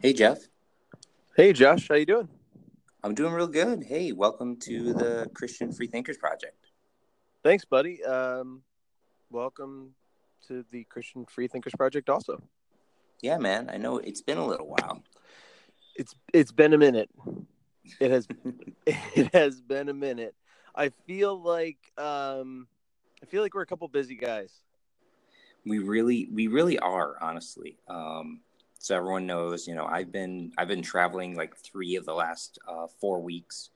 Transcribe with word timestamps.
Hey 0.00 0.12
Jeff. 0.12 0.38
Hey 1.36 1.52
Josh, 1.52 1.88
how 1.88 1.94
you 1.94 2.06
doing? 2.06 2.28
I'm 3.02 3.14
doing 3.14 3.32
real 3.32 3.46
good. 3.46 3.84
Hey, 3.84 4.12
welcome 4.12 4.56
to 4.60 4.92
the 4.94 5.30
Christian 5.34 5.72
Free 5.72 5.86
Thinkers 5.86 6.16
Project. 6.16 6.66
Thanks, 7.44 7.64
buddy. 7.64 8.02
Um, 8.04 8.62
welcome 9.30 9.94
to 10.48 10.64
the 10.70 10.84
Christian 10.84 11.24
Free 11.26 11.48
Thinkers 11.48 11.74
Project. 11.76 12.08
Also, 12.10 12.42
Yeah, 13.22 13.38
man. 13.38 13.70
I 13.72 13.76
know 13.76 13.98
it's 13.98 14.20
been 14.22 14.38
a 14.38 14.46
little 14.46 14.66
while. 14.68 15.02
it's 15.96 16.14
it's 16.32 16.52
been 16.52 16.72
a 16.74 16.78
minute. 16.78 17.10
It 18.00 18.10
has 18.10 18.26
it 18.86 19.34
has 19.34 19.60
been 19.60 19.88
a 19.88 19.94
minute. 19.94 20.34
I 20.74 20.90
feel 21.06 21.40
like 21.40 21.78
um, 21.96 22.68
I 23.22 23.26
feel 23.26 23.42
like 23.42 23.54
we're 23.54 23.62
a 23.62 23.66
couple 23.66 23.88
busy 23.88 24.16
guys. 24.16 24.52
We 25.66 25.80
really, 25.80 26.28
we 26.32 26.46
really 26.46 26.78
are, 26.78 27.16
honestly. 27.20 27.78
Um, 27.88 28.40
so 28.88 28.96
everyone 28.96 29.26
knows, 29.26 29.68
you 29.68 29.74
know, 29.74 29.84
I've 29.84 30.10
been, 30.10 30.50
I've 30.56 30.66
been 30.66 30.80
traveling 30.80 31.36
like 31.36 31.54
three 31.54 31.96
of 31.96 32.06
the 32.06 32.14
last 32.14 32.58
uh, 32.66 32.86
four 32.86 33.20
weeks, 33.20 33.68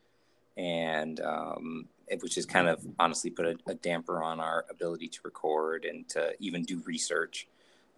and 0.57 1.20
um, 1.20 1.87
it, 2.09 2.23
which 2.23 2.37
has 2.37 2.47
kind 2.47 2.66
of 2.66 2.83
honestly 2.98 3.29
put 3.29 3.45
a, 3.45 3.59
a 3.67 3.75
damper 3.75 4.23
on 4.23 4.41
our 4.41 4.65
ability 4.70 5.09
to 5.09 5.19
record 5.23 5.84
and 5.84 6.09
to 6.09 6.33
even 6.41 6.62
do 6.62 6.80
research. 6.87 7.47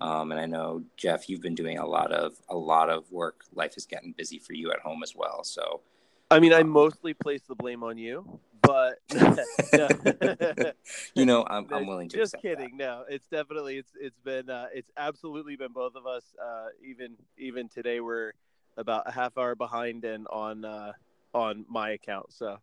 Um, 0.01 0.33
and 0.33 0.41
I 0.41 0.47
know 0.47 0.83
Jeff, 0.97 1.29
you've 1.29 1.41
been 1.41 1.55
doing 1.55 1.79
a 1.79 1.87
lot 1.87 2.11
of 2.11 2.35
a 2.49 2.57
lot 2.57 2.91
of 2.91 3.09
work. 3.13 3.45
Life 3.55 3.77
is 3.77 3.87
getting 3.87 4.11
busy 4.11 4.41
for 4.41 4.53
you 4.53 4.73
at 4.73 4.81
home 4.81 5.05
as 5.05 5.15
well. 5.15 5.45
So 5.45 5.83
I 6.31 6.41
mean, 6.41 6.53
I 6.53 6.63
mostly 6.63 7.15
place 7.15 7.43
the 7.43 7.55
blame 7.55 7.83
on 7.83 7.99
you, 7.99 8.41
but 8.63 8.99
you 11.15 11.27
know, 11.27 11.45
I'm, 11.49 11.67
I'm 11.73 11.87
willing 11.87 12.09
to. 12.09 12.17
Just 12.17 12.37
kidding. 12.41 12.77
No, 12.77 13.05
it's 13.09 13.27
definitely 13.29 13.79
it's 13.79 13.93
it's 14.01 14.19
been 14.21 14.51
uh, 14.51 14.67
it's 14.73 14.91
absolutely 14.97 15.57
been 15.57 15.73
both 15.73 15.95
of 15.97 16.07
us. 16.07 16.25
Uh, 16.43 16.67
even 16.83 17.17
even 17.39 17.69
today, 17.69 18.01
we're 18.01 18.33
about 18.77 19.09
a 19.09 19.13
half 19.13 19.37
hour 19.39 19.55
behind 19.55 20.05
and 20.05 20.27
on 20.29 20.65
uh, 20.65 20.93
on 21.33 21.65
my 21.69 21.91
account. 21.91 22.33
So 22.33 22.59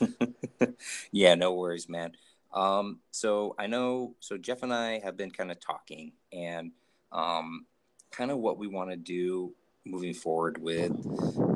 yeah, 1.12 1.34
no 1.34 1.54
worries, 1.54 1.88
man. 1.88 2.12
Um, 2.52 3.00
so 3.10 3.54
I 3.58 3.66
know, 3.66 4.14
so 4.20 4.38
Jeff 4.38 4.62
and 4.62 4.72
I 4.72 5.00
have 5.00 5.16
been 5.16 5.30
kind 5.30 5.50
of 5.50 5.60
talking, 5.60 6.12
and 6.32 6.72
um, 7.12 7.66
kind 8.10 8.30
of 8.30 8.38
what 8.38 8.58
we 8.58 8.66
want 8.66 8.90
to 8.90 8.96
do 8.96 9.54
moving 9.88 10.14
forward 10.14 10.58
with 10.58 10.92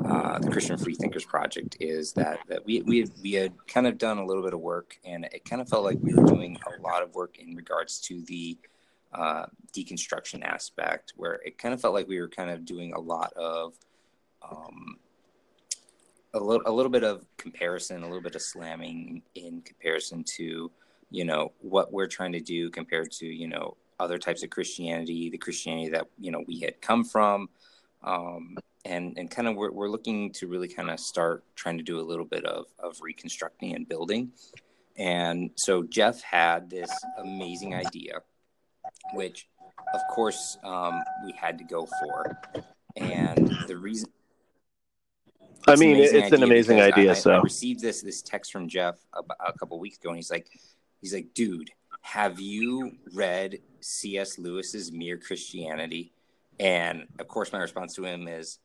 uh, 0.07 0.39
the 0.39 0.49
Christian 0.51 0.77
Free 0.77 0.95
Thinkers 0.95 1.25
Project 1.25 1.77
is 1.79 2.13
that 2.13 2.39
that 2.47 2.65
we 2.65 2.81
we 2.81 2.99
had, 2.99 3.11
we 3.21 3.33
had 3.33 3.53
kind 3.67 3.87
of 3.87 3.97
done 3.97 4.17
a 4.17 4.25
little 4.25 4.43
bit 4.43 4.53
of 4.53 4.59
work, 4.59 4.97
and 5.05 5.25
it 5.25 5.45
kind 5.45 5.61
of 5.61 5.69
felt 5.69 5.83
like 5.83 5.97
we 6.01 6.13
were 6.13 6.25
doing 6.25 6.57
a 6.65 6.81
lot 6.81 7.03
of 7.03 7.13
work 7.15 7.37
in 7.39 7.55
regards 7.55 7.99
to 8.01 8.21
the 8.23 8.57
uh, 9.13 9.45
deconstruction 9.75 10.43
aspect, 10.43 11.13
where 11.15 11.39
it 11.45 11.57
kind 11.57 11.73
of 11.73 11.81
felt 11.81 11.93
like 11.93 12.07
we 12.07 12.19
were 12.19 12.27
kind 12.27 12.49
of 12.49 12.65
doing 12.65 12.93
a 12.93 12.99
lot 12.99 13.31
of 13.33 13.73
um, 14.49 14.97
a 16.33 16.39
little 16.39 16.63
a 16.65 16.71
little 16.71 16.91
bit 16.91 17.03
of 17.03 17.25
comparison, 17.37 18.03
a 18.03 18.07
little 18.07 18.21
bit 18.21 18.35
of 18.35 18.41
slamming 18.41 19.21
in 19.35 19.61
comparison 19.61 20.23
to 20.23 20.71
you 21.11 21.25
know 21.25 21.51
what 21.59 21.93
we're 21.93 22.07
trying 22.07 22.31
to 22.31 22.39
do 22.39 22.69
compared 22.69 23.11
to 23.11 23.25
you 23.25 23.47
know 23.47 23.77
other 23.99 24.17
types 24.17 24.43
of 24.43 24.49
Christianity, 24.49 25.29
the 25.29 25.37
Christianity 25.37 25.89
that 25.89 26.07
you 26.19 26.31
know 26.31 26.43
we 26.47 26.59
had 26.59 26.81
come 26.81 27.03
from 27.03 27.49
um, 28.03 28.57
and 28.85 29.17
and 29.17 29.29
kind 29.31 29.47
of 29.47 29.55
we're, 29.55 29.71
we're 29.71 29.89
looking 29.89 30.31
to 30.33 30.47
really 30.47 30.67
kind 30.67 30.89
of 30.89 30.99
start 30.99 31.43
trying 31.55 31.77
to 31.77 31.83
do 31.83 31.99
a 31.99 32.01
little 32.01 32.25
bit 32.25 32.45
of 32.45 32.65
of 32.79 32.99
reconstructing 33.01 33.73
and 33.75 33.87
building 33.87 34.31
and 34.97 35.49
so 35.55 35.83
jeff 35.83 36.21
had 36.21 36.69
this 36.69 36.91
amazing 37.19 37.73
idea 37.73 38.19
which 39.13 39.47
of 39.93 40.01
course 40.09 40.57
um, 40.63 41.01
we 41.25 41.33
had 41.33 41.57
to 41.57 41.63
go 41.63 41.85
for 41.85 42.37
and 42.95 43.55
the 43.67 43.77
reason 43.77 44.09
I 45.65 45.77
mean, 45.77 45.95
it's 45.95 46.11
an 46.11 46.43
idea 46.43 46.45
amazing 46.45 46.81
idea, 46.81 47.11
I, 47.11 47.13
so. 47.13 47.31
I 47.31 47.39
received 47.39 47.79
this 47.79 48.01
this 48.01 48.21
text 48.21 48.51
from 48.51 48.67
Jeff 48.67 48.97
about 49.13 49.37
a 49.47 49.57
couple 49.57 49.79
weeks 49.79 49.97
ago, 49.97 50.09
and 50.09 50.17
he's 50.17 50.29
like, 50.29 50.49
he's 50.99 51.13
like, 51.13 51.33
dude, 51.33 51.69
have 52.01 52.39
you 52.39 52.91
read 53.13 53.59
C.S. 53.79 54.37
Lewis's 54.37 54.91
Mere 54.91 55.17
Christianity? 55.17 56.11
And 56.59 57.07
of 57.19 57.27
course, 57.27 57.51
my 57.51 57.59
response 57.59 57.95
to 57.95 58.05
him 58.05 58.27
is, 58.27 58.59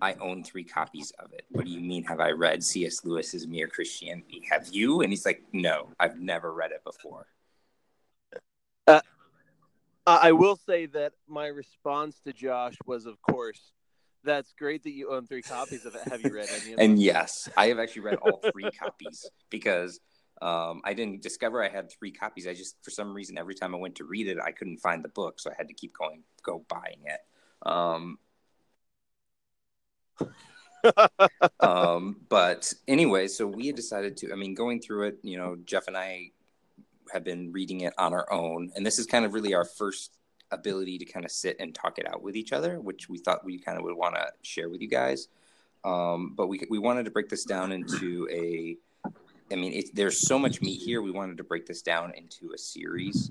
I 0.00 0.14
own 0.14 0.42
three 0.42 0.64
copies 0.64 1.12
of 1.18 1.32
it. 1.32 1.44
What 1.50 1.64
do 1.64 1.70
you 1.70 1.80
mean? 1.80 2.04
Have 2.04 2.20
I 2.20 2.30
read 2.30 2.64
C.S. 2.64 3.04
Lewis's 3.04 3.46
Mere 3.46 3.68
Christianity? 3.68 4.42
Have 4.50 4.68
you? 4.72 5.02
And 5.02 5.10
he's 5.10 5.26
like, 5.26 5.42
No, 5.52 5.88
I've 6.00 6.18
never 6.18 6.52
read 6.52 6.72
it 6.72 6.82
before. 6.84 7.26
Uh, 8.86 9.00
I 10.06 10.32
will 10.32 10.56
say 10.56 10.86
that 10.86 11.12
my 11.28 11.46
response 11.46 12.18
to 12.24 12.32
Josh 12.32 12.74
was, 12.86 13.06
of 13.06 13.20
course, 13.22 13.72
that's 14.24 14.52
great 14.58 14.82
that 14.84 14.90
you 14.90 15.12
own 15.12 15.26
three 15.26 15.42
copies 15.42 15.84
of 15.84 15.94
it. 15.94 16.02
Have 16.08 16.22
you 16.22 16.34
read 16.34 16.48
any 16.48 16.72
of 16.72 16.78
them? 16.78 16.90
And 16.90 17.00
yes, 17.00 17.48
I 17.56 17.68
have 17.68 17.78
actually 17.78 18.02
read 18.02 18.16
all 18.16 18.40
three 18.52 18.70
copies 18.70 19.30
because 19.50 20.00
um, 20.40 20.80
I 20.84 20.94
didn't 20.94 21.22
discover 21.22 21.62
I 21.62 21.68
had 21.68 21.90
three 21.92 22.10
copies. 22.10 22.48
I 22.48 22.54
just, 22.54 22.76
for 22.82 22.90
some 22.90 23.14
reason, 23.14 23.38
every 23.38 23.54
time 23.54 23.74
I 23.74 23.78
went 23.78 23.94
to 23.96 24.04
read 24.04 24.26
it, 24.26 24.38
I 24.44 24.50
couldn't 24.50 24.78
find 24.78 25.04
the 25.04 25.08
book, 25.08 25.38
so 25.38 25.50
I 25.50 25.54
had 25.56 25.68
to 25.68 25.74
keep 25.74 25.96
going, 25.96 26.24
go 26.42 26.64
buying 26.68 27.02
it. 27.04 27.20
Um, 27.64 28.18
um, 31.60 32.16
but 32.28 32.72
anyway, 32.88 33.28
so 33.28 33.46
we 33.46 33.66
had 33.66 33.76
decided 33.76 34.16
to. 34.18 34.32
I 34.32 34.36
mean, 34.36 34.54
going 34.54 34.80
through 34.80 35.08
it, 35.08 35.18
you 35.22 35.36
know, 35.36 35.56
Jeff 35.64 35.88
and 35.88 35.96
I 35.96 36.30
have 37.12 37.24
been 37.24 37.52
reading 37.52 37.82
it 37.82 37.94
on 37.98 38.12
our 38.12 38.30
own, 38.32 38.72
and 38.74 38.84
this 38.84 38.98
is 38.98 39.06
kind 39.06 39.24
of 39.24 39.34
really 39.34 39.54
our 39.54 39.64
first 39.64 40.16
ability 40.50 40.98
to 40.98 41.04
kind 41.04 41.24
of 41.24 41.30
sit 41.30 41.56
and 41.58 41.74
talk 41.74 41.98
it 41.98 42.06
out 42.06 42.22
with 42.22 42.36
each 42.36 42.52
other, 42.52 42.78
which 42.80 43.08
we 43.08 43.18
thought 43.18 43.44
we 43.44 43.58
kind 43.58 43.78
of 43.78 43.84
would 43.84 43.96
want 43.96 44.14
to 44.14 44.26
share 44.42 44.68
with 44.68 44.80
you 44.80 44.88
guys. 44.88 45.28
Um, 45.84 46.34
but 46.36 46.46
we 46.46 46.60
we 46.70 46.78
wanted 46.78 47.04
to 47.06 47.10
break 47.10 47.28
this 47.28 47.44
down 47.44 47.72
into 47.72 48.28
a. 48.30 48.76
I 49.50 49.56
mean, 49.56 49.72
it, 49.74 49.94
there's 49.94 50.26
so 50.26 50.38
much 50.38 50.62
meat 50.62 50.80
here. 50.80 51.02
We 51.02 51.10
wanted 51.10 51.36
to 51.36 51.44
break 51.44 51.66
this 51.66 51.82
down 51.82 52.12
into 52.16 52.52
a 52.54 52.58
series, 52.58 53.30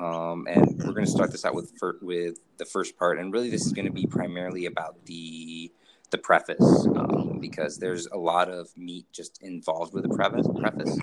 um, 0.00 0.46
and 0.48 0.78
we're 0.78 0.92
going 0.92 1.04
to 1.04 1.10
start 1.10 1.32
this 1.32 1.44
out 1.44 1.54
with 1.54 1.72
fir- 1.78 1.98
with 2.00 2.38
the 2.56 2.64
first 2.64 2.98
part. 2.98 3.18
And 3.18 3.30
really, 3.32 3.50
this 3.50 3.66
is 3.66 3.72
going 3.72 3.86
to 3.86 3.92
be 3.92 4.06
primarily 4.06 4.66
about 4.66 5.04
the 5.06 5.72
the 6.10 6.18
preface 6.18 6.86
um, 6.96 7.38
because 7.40 7.78
there's 7.78 8.06
a 8.06 8.16
lot 8.16 8.48
of 8.48 8.68
meat 8.76 9.06
just 9.12 9.42
involved 9.42 9.92
with 9.92 10.04
the 10.04 10.14
preface. 10.14 10.46
Preface. 10.58 10.98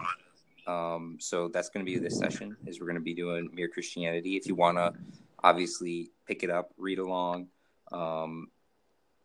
Um, 0.67 1.17
so 1.19 1.47
that's 1.47 1.69
going 1.69 1.85
to 1.85 1.91
be 1.91 1.99
this 1.99 2.17
session. 2.17 2.57
Is 2.65 2.79
we're 2.79 2.87
going 2.87 2.95
to 2.95 3.01
be 3.01 3.13
doing 3.13 3.49
mere 3.53 3.67
Christianity. 3.67 4.35
If 4.35 4.47
you 4.47 4.55
want 4.55 4.77
to, 4.77 4.93
obviously 5.43 6.09
pick 6.25 6.43
it 6.43 6.49
up, 6.49 6.71
read 6.77 6.99
along, 6.99 7.47
um, 7.91 8.47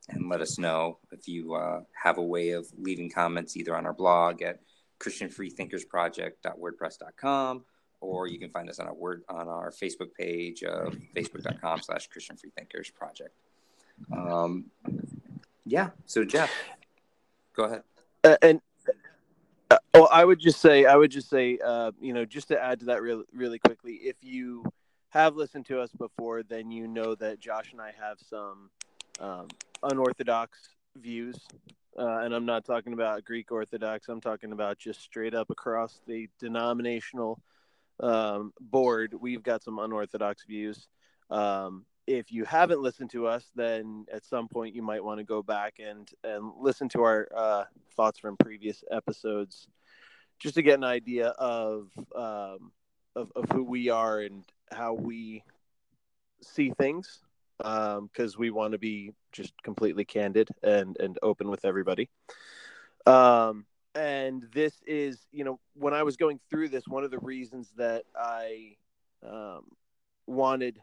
and 0.09 0.29
let 0.29 0.41
us 0.41 0.59
know 0.59 0.99
if 1.13 1.29
you 1.29 1.55
uh, 1.55 1.83
have 2.03 2.19
a 2.19 2.23
way 2.23 2.51
of 2.51 2.67
leaving 2.77 3.09
comments 3.11 3.57
either 3.57 3.77
on 3.77 3.87
our 3.87 3.93
blog 3.93 4.43
at 4.43 4.59
christianfreethinkersproject.wordpress.com 4.99 7.65
or 8.01 8.27
you 8.27 8.39
can 8.39 8.51
find 8.51 8.69
us 8.69 8.79
on 8.79 8.87
our 8.87 8.95
word 8.95 9.23
on 9.29 9.49
our 9.49 9.71
Facebook 9.71 10.15
page 10.19 10.63
of 10.63 10.97
facebook.com 11.15 11.81
slash 11.83 12.09
Christian 12.09 12.37
Free 12.37 12.51
Thinkers 12.57 12.91
Project. 12.91 13.35
Um, 14.13 14.67
yeah. 15.67 15.91
So 16.07 16.25
Jeff, 16.25 16.51
go 17.55 17.65
ahead. 17.65 17.83
Uh, 18.25 18.37
and 18.43 18.61
uh, 19.71 19.79
well, 19.95 20.09
I 20.11 20.25
would 20.25 20.41
just 20.41 20.61
say, 20.61 20.85
I 20.85 20.97
would 20.97 21.11
just 21.11 21.31
say, 21.31 21.59
uh, 21.65 21.93
you 22.01 22.13
know, 22.13 22.25
just 22.25 22.49
to 22.49 22.63
add 22.63 22.81
to 22.81 22.87
that 22.87 23.03
really, 23.03 23.25
really 23.33 23.59
quickly, 23.59 23.95
if 23.95 24.17
you 24.21 24.65
have 25.11 25.37
listened 25.37 25.67
to 25.67 25.81
us 25.81 25.91
before, 25.93 26.43
then 26.43 26.71
you 26.71 26.89
know 26.89 27.15
that 27.17 27.41
Josh 27.41 27.73
and 27.73 27.81
I 27.81 27.93
have 28.01 28.19
some 28.19 28.71
um, 29.21 29.49
unorthodox 29.83 30.59
views, 30.97 31.37
uh, 31.99 32.19
and 32.19 32.35
I'm 32.35 32.47
not 32.47 32.65
talking 32.65 32.93
about 32.93 33.25
Greek 33.25 33.53
Orthodox. 33.53 34.09
I'm 34.09 34.21
talking 34.21 34.53
about 34.53 34.79
just 34.79 35.03
straight 35.03 35.35
up 35.35 35.51
across 35.51 36.01
the 36.07 36.29
denominational 36.39 37.41
um, 38.03 38.53
board. 38.61 39.15
We've 39.19 39.43
got 39.43 39.63
some 39.63 39.79
unorthodox 39.79 40.45
views. 40.45 40.89
Um, 41.31 41.85
if 42.07 42.33
you 42.33 42.45
haven't 42.45 42.83
listened 42.83 43.11
to 43.11 43.27
us, 43.27 43.45
then 43.55 44.07
at 44.13 44.25
some 44.25 44.49
point 44.49 44.75
you 44.75 44.83
might 44.83 45.05
want 45.05 45.19
to 45.19 45.25
go 45.25 45.43
back 45.43 45.75
and 45.79 46.09
and 46.25 46.53
listen 46.59 46.89
to 46.91 47.03
our 47.03 47.29
uh, 47.35 47.65
thoughts 47.97 48.19
from 48.19 48.37
previous 48.37 48.83
episodes, 48.91 49.69
just 50.39 50.57
to 50.57 50.63
get 50.63 50.75
an 50.75 50.85
idea 50.85 51.29
of 51.29 51.91
um, 52.17 52.73
of, 53.15 53.31
of 53.37 53.45
who 53.53 53.63
we 53.63 53.91
are 53.91 54.21
and 54.21 54.45
how 54.73 54.95
we 54.95 55.45
see 56.43 56.73
things, 56.79 57.21
because 57.59 58.39
we 58.39 58.51
want 58.51 58.73
to 58.73 58.79
be 58.79 59.13
just 59.31 59.53
completely 59.63 60.05
candid 60.05 60.49
and 60.63 60.97
and 60.99 61.19
open 61.23 61.49
with 61.49 61.65
everybody. 61.65 62.09
Um, 63.07 63.67
and 63.95 64.47
this 64.53 64.75
is, 64.87 65.27
you 65.33 65.45
know, 65.45 65.59
when 65.75 65.95
I 65.95 66.03
was 66.03 66.17
going 66.17 66.41
through 66.49 66.69
this, 66.69 66.87
one 66.87 67.05
of 67.05 67.11
the 67.11 67.19
reasons 67.19 67.73
that 67.77 68.05
I 68.17 68.77
um, 69.27 69.65
wanted 70.27 70.79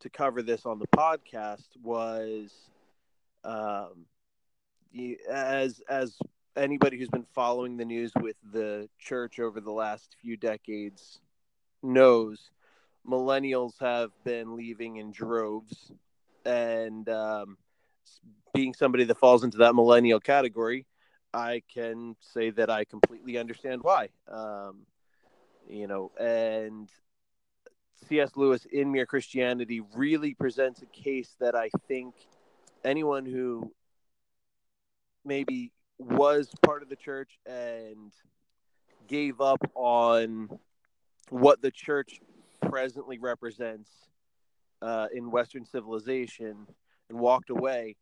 to 0.00 0.10
cover 0.10 0.42
this 0.42 0.66
on 0.66 0.78
the 0.78 0.86
podcast 0.88 1.68
was 1.82 2.52
um, 3.44 4.06
as 5.30 5.80
as 5.88 6.16
anybody 6.56 6.98
who's 6.98 7.08
been 7.08 7.26
following 7.34 7.76
the 7.76 7.84
news 7.84 8.12
with 8.20 8.36
the 8.52 8.88
church 8.98 9.38
over 9.38 9.60
the 9.60 9.70
last 9.70 10.16
few 10.22 10.36
decades 10.36 11.20
knows 11.82 12.50
millennials 13.08 13.78
have 13.80 14.10
been 14.24 14.56
leaving 14.56 14.96
in 14.96 15.12
droves. 15.12 15.92
And 16.44 17.08
um, 17.08 17.58
being 18.54 18.72
somebody 18.72 19.04
that 19.04 19.18
falls 19.18 19.44
into 19.44 19.58
that 19.58 19.74
millennial 19.74 20.20
category, 20.20 20.86
I 21.36 21.62
can 21.72 22.16
say 22.20 22.48
that 22.50 22.70
I 22.70 22.84
completely 22.84 23.36
understand 23.36 23.82
why. 23.82 24.08
Um, 24.26 24.86
you 25.68 25.86
know, 25.86 26.10
and 26.18 26.88
C.S. 28.08 28.30
Lewis 28.36 28.64
in 28.64 28.90
Mere 28.90 29.04
Christianity 29.04 29.82
really 29.94 30.32
presents 30.32 30.80
a 30.80 30.86
case 30.86 31.36
that 31.38 31.54
I 31.54 31.68
think 31.88 32.14
anyone 32.84 33.26
who 33.26 33.70
maybe 35.26 35.72
was 35.98 36.48
part 36.62 36.82
of 36.82 36.88
the 36.88 36.96
church 36.96 37.38
and 37.44 38.12
gave 39.06 39.40
up 39.42 39.60
on 39.74 40.48
what 41.28 41.60
the 41.60 41.70
church 41.70 42.20
presently 42.62 43.18
represents 43.18 43.90
uh, 44.80 45.08
in 45.12 45.30
Western 45.30 45.66
civilization 45.66 46.66
and 47.10 47.18
walked 47.18 47.50
away. 47.50 47.96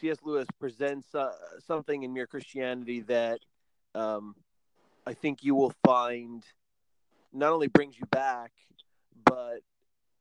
C.S. 0.00 0.18
Lewis 0.24 0.46
presents 0.58 1.14
uh, 1.14 1.32
something 1.66 2.02
in 2.02 2.12
Mere 2.12 2.26
Christianity 2.26 3.00
that 3.02 3.40
um, 3.94 4.34
I 5.06 5.14
think 5.14 5.44
you 5.44 5.54
will 5.54 5.74
find 5.84 6.44
not 7.32 7.52
only 7.52 7.68
brings 7.68 7.98
you 7.98 8.06
back, 8.06 8.52
but 9.24 9.60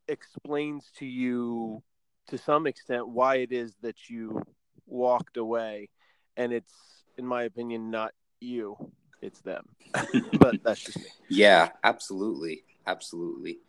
explains 0.07 0.91
to 0.97 1.05
you 1.05 1.81
to 2.27 2.37
some 2.37 2.67
extent 2.67 3.07
why 3.07 3.37
it 3.37 3.51
is 3.51 3.75
that 3.81 4.09
you 4.09 4.41
walked 4.87 5.37
away. 5.37 5.89
And 6.37 6.53
it's, 6.53 6.73
in 7.17 7.25
my 7.25 7.43
opinion, 7.43 7.91
not 7.91 8.13
you, 8.39 8.77
it's 9.21 9.41
them. 9.41 9.65
but 10.39 10.63
that's 10.63 10.81
just 10.81 10.97
me. 10.97 11.05
Yeah, 11.29 11.69
absolutely. 11.83 12.63
Absolutely. 12.87 13.59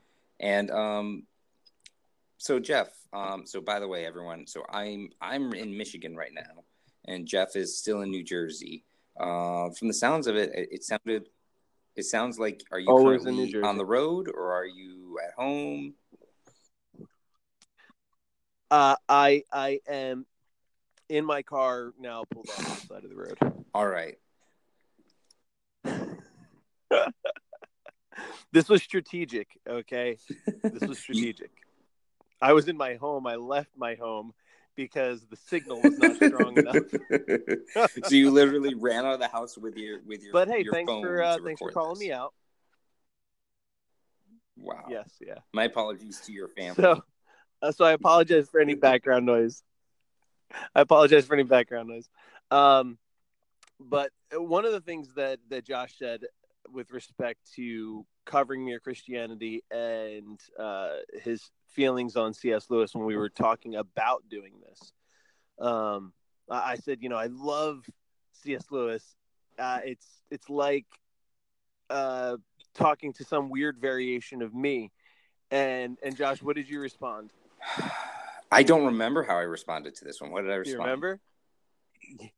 And 0.40 0.70
um, 0.70 1.24
so 2.42 2.58
Jeff, 2.58 2.88
um, 3.12 3.46
so 3.46 3.60
by 3.60 3.78
the 3.78 3.86
way, 3.86 4.04
everyone, 4.04 4.48
so 4.48 4.64
I'm 4.68 5.10
I'm 5.20 5.54
in 5.54 5.78
Michigan 5.78 6.16
right 6.16 6.34
now, 6.34 6.64
and 7.06 7.24
Jeff 7.24 7.54
is 7.54 7.78
still 7.78 8.00
in 8.00 8.10
New 8.10 8.24
Jersey. 8.24 8.84
Uh, 9.16 9.70
from 9.70 9.86
the 9.86 9.94
sounds 9.94 10.26
of 10.26 10.34
it, 10.34 10.50
it, 10.52 10.68
it 10.72 10.82
sounded, 10.82 11.28
it 11.94 12.02
sounds 12.02 12.40
like 12.40 12.64
are 12.72 12.80
you 12.80 12.88
Always 12.88 13.22
currently 13.22 13.62
on 13.62 13.78
the 13.78 13.84
road 13.84 14.28
or 14.28 14.52
are 14.54 14.66
you 14.66 15.20
at 15.24 15.34
home? 15.34 15.94
Uh, 18.72 18.96
I 19.08 19.44
I 19.52 19.78
am 19.86 20.26
in 21.08 21.24
my 21.24 21.42
car 21.42 21.92
now, 21.96 22.24
pulled 22.28 22.48
off 22.50 22.56
the 22.56 22.86
side 22.88 23.04
of 23.04 23.10
the 23.10 23.16
road. 23.16 23.38
All 23.72 23.86
right. 23.86 24.18
this 28.50 28.68
was 28.68 28.82
strategic. 28.82 29.46
Okay, 29.64 30.18
this 30.64 30.82
was 30.82 30.98
strategic. 31.02 31.52
I 32.42 32.52
was 32.52 32.68
in 32.68 32.76
my 32.76 32.94
home. 32.94 33.26
I 33.26 33.36
left 33.36 33.70
my 33.76 33.94
home 33.94 34.32
because 34.74 35.24
the 35.26 35.36
signal 35.36 35.80
was 35.80 35.96
not 35.98 36.16
strong 36.16 36.58
enough. 36.58 36.76
so 38.04 38.14
you 38.14 38.30
literally 38.30 38.74
ran 38.74 39.04
out 39.04 39.14
of 39.14 39.20
the 39.20 39.28
house 39.28 39.56
with 39.56 39.76
your 39.76 40.00
with 40.04 40.22
your. 40.22 40.32
But 40.32 40.48
hey, 40.48 40.62
your 40.64 40.72
thanks 40.72 40.90
for 40.90 41.22
uh, 41.22 41.38
thanks 41.44 41.60
for 41.60 41.70
calling 41.70 41.94
this. 41.94 42.00
me 42.00 42.12
out. 42.12 42.34
Wow. 44.56 44.86
Yes, 44.90 45.10
yeah. 45.20 45.38
My 45.52 45.64
apologies 45.64 46.20
to 46.26 46.32
your 46.32 46.48
family. 46.48 46.74
So, 46.82 47.02
uh, 47.62 47.72
so 47.72 47.84
I 47.84 47.92
apologize 47.92 48.48
for 48.48 48.60
any 48.60 48.74
background 48.74 49.24
noise. 49.24 49.62
I 50.74 50.80
apologize 50.82 51.26
for 51.26 51.34
any 51.34 51.44
background 51.44 51.88
noise. 51.88 52.08
Um, 52.50 52.98
but 53.80 54.10
one 54.32 54.64
of 54.64 54.72
the 54.72 54.80
things 54.80 55.14
that 55.14 55.38
that 55.48 55.64
Josh 55.64 55.94
said 55.98 56.22
with 56.70 56.90
respect 56.90 57.38
to 57.54 58.04
covering 58.24 58.64
mere 58.64 58.80
Christianity 58.80 59.62
and 59.70 60.40
uh, 60.58 60.96
his 61.22 61.50
feelings 61.72 62.16
on 62.16 62.34
C.S. 62.34 62.66
Lewis 62.70 62.94
when 62.94 63.04
we 63.04 63.16
were 63.16 63.28
talking 63.28 63.74
about 63.76 64.22
doing 64.28 64.54
this, 64.68 64.92
um, 65.58 66.12
I 66.50 66.76
said, 66.76 66.98
you 67.00 67.08
know, 67.08 67.16
I 67.16 67.26
love 67.26 67.84
C.S. 68.32 68.66
Lewis. 68.70 69.16
Uh, 69.58 69.80
it's 69.84 70.06
it's 70.30 70.48
like 70.48 70.86
uh, 71.90 72.36
talking 72.74 73.12
to 73.14 73.24
some 73.24 73.48
weird 73.50 73.78
variation 73.78 74.42
of 74.42 74.54
me. 74.54 74.90
And 75.50 75.98
and 76.02 76.16
Josh, 76.16 76.42
what 76.42 76.56
did 76.56 76.68
you 76.68 76.80
respond? 76.80 77.30
I 78.52 78.62
don't 78.62 78.84
remember 78.84 79.22
how 79.22 79.36
I 79.36 79.42
responded 79.42 79.94
to 79.96 80.04
this 80.04 80.20
one. 80.20 80.30
What 80.30 80.42
did 80.42 80.50
I 80.50 80.56
respond? 80.56 80.76
you 80.78 80.84
remember? 80.84 81.20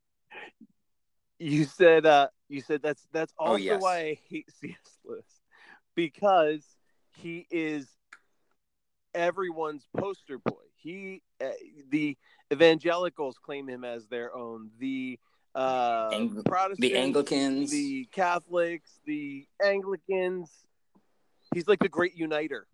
You 1.37 1.65
said 1.65 2.05
uh 2.05 2.29
you 2.47 2.61
said 2.61 2.81
that's 2.81 3.05
that's 3.11 3.33
Oh, 3.37 3.47
also 3.47 3.63
yes. 3.63 3.81
why 3.81 3.97
I 3.99 4.19
hate 4.29 4.49
C.S. 4.61 4.99
Lewis 5.03 5.25
because 5.93 6.63
he 7.17 7.45
is 7.51 7.89
everyone's 9.15 9.87
poster 9.97 10.37
boy. 10.37 10.61
He 10.75 11.21
uh, 11.41 11.47
the 11.89 12.15
evangelicals 12.53 13.37
claim 13.37 13.67
him 13.67 13.83
as 13.83 14.05
their 14.07 14.35
own. 14.35 14.69
The 14.79 15.17
uh 15.55 16.09
Ang- 16.13 16.43
Protestants, 16.43 16.81
The 16.81 16.97
Anglicans. 16.97 17.71
the 17.71 18.07
Catholics, 18.11 18.99
the 19.05 19.47
Anglicans. 19.63 20.51
He's 21.53 21.67
like 21.67 21.79
the 21.79 21.89
great 21.89 22.15
uniter, 22.15 22.67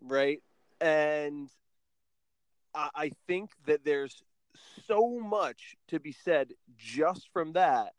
right? 0.00 0.42
And 0.80 1.48
I, 2.74 2.88
I 2.94 3.10
think 3.26 3.50
that 3.66 3.84
there's 3.84 4.22
so 4.86 5.20
much 5.20 5.76
to 5.88 6.00
be 6.00 6.12
said 6.12 6.52
just 6.76 7.28
from 7.32 7.52
that, 7.52 7.92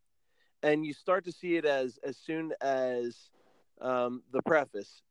and 0.63 0.85
you 0.85 0.93
start 0.93 1.25
to 1.25 1.31
see 1.31 1.55
it 1.55 1.65
as 1.65 1.99
as 2.03 2.17
soon 2.17 2.53
as 2.61 3.15
um, 3.79 4.23
the 4.31 4.41
preface, 4.41 5.01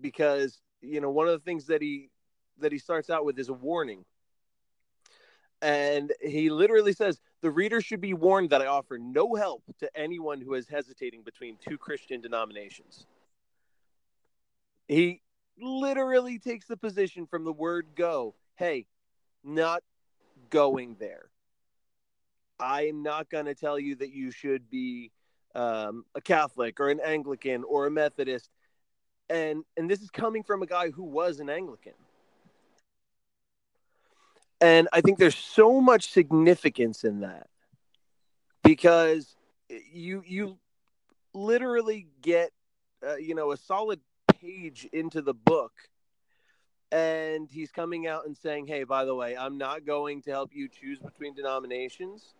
because 0.00 0.60
you 0.82 1.00
know 1.00 1.10
one 1.10 1.28
of 1.28 1.32
the 1.32 1.44
things 1.44 1.66
that 1.66 1.80
he 1.80 2.10
that 2.58 2.72
he 2.72 2.78
starts 2.78 3.10
out 3.10 3.24
with 3.24 3.38
is 3.38 3.48
a 3.48 3.54
warning. 3.54 4.04
And 5.60 6.12
he 6.20 6.50
literally 6.50 6.92
says, 6.92 7.20
The 7.40 7.50
reader 7.50 7.80
should 7.80 8.00
be 8.00 8.14
warned 8.14 8.50
that 8.50 8.60
I 8.60 8.66
offer 8.66 8.98
no 8.98 9.34
help 9.34 9.62
to 9.78 9.88
anyone 9.96 10.40
who 10.40 10.54
is 10.54 10.68
hesitating 10.68 11.22
between 11.22 11.56
two 11.56 11.78
Christian 11.78 12.20
denominations. 12.20 13.06
He 14.88 15.22
literally 15.60 16.38
takes 16.38 16.66
the 16.66 16.76
position 16.76 17.26
from 17.26 17.44
the 17.44 17.52
word 17.52 17.88
go 17.94 18.34
hey, 18.56 18.86
not 19.42 19.82
going 20.50 20.94
there. 21.00 21.30
I 22.60 22.86
am 22.86 23.02
not 23.02 23.28
going 23.28 23.46
to 23.46 23.54
tell 23.54 23.78
you 23.78 23.96
that 23.96 24.12
you 24.12 24.30
should 24.30 24.70
be 24.70 25.10
um, 25.54 26.04
a 26.14 26.20
Catholic 26.20 26.78
or 26.78 26.90
an 26.90 27.00
Anglican 27.00 27.64
or 27.64 27.86
a 27.86 27.90
Methodist. 27.90 28.50
And, 29.32 29.64
and 29.76 29.90
this 29.90 30.02
is 30.02 30.10
coming 30.10 30.42
from 30.42 30.62
a 30.62 30.66
guy 30.66 30.90
who 30.90 31.04
was 31.04 31.40
an 31.40 31.48
Anglican. 31.48 31.94
And 34.60 34.88
I 34.92 35.00
think 35.00 35.18
there's 35.18 35.34
so 35.34 35.80
much 35.80 36.10
significance 36.10 37.02
in 37.02 37.20
that 37.20 37.48
because 38.62 39.34
you 39.92 40.22
you 40.26 40.58
literally 41.34 42.06
get 42.20 42.52
uh, 43.06 43.16
you 43.16 43.34
know 43.34 43.52
a 43.52 43.56
solid 43.56 44.00
page 44.40 44.88
into 44.92 45.22
the 45.22 45.34
book 45.34 45.72
and 46.90 47.48
he's 47.50 47.72
coming 47.72 48.06
out 48.06 48.26
and 48.26 48.36
saying 48.36 48.66
hey 48.66 48.84
by 48.84 49.04
the 49.04 49.14
way 49.14 49.36
i'm 49.36 49.56
not 49.56 49.86
going 49.86 50.20
to 50.20 50.30
help 50.30 50.50
you 50.52 50.68
choose 50.68 50.98
between 50.98 51.34
denominations 51.34 52.34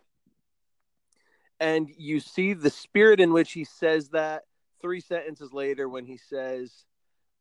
and 1.59 1.89
you 1.97 2.19
see 2.19 2.53
the 2.53 2.69
spirit 2.69 3.19
in 3.19 3.33
which 3.33 3.53
he 3.53 3.63
says 3.63 4.09
that 4.09 4.43
three 4.83 4.99
sentences 4.99 5.51
later 5.51 5.89
when 5.89 6.05
he 6.05 6.17
says 6.17 6.85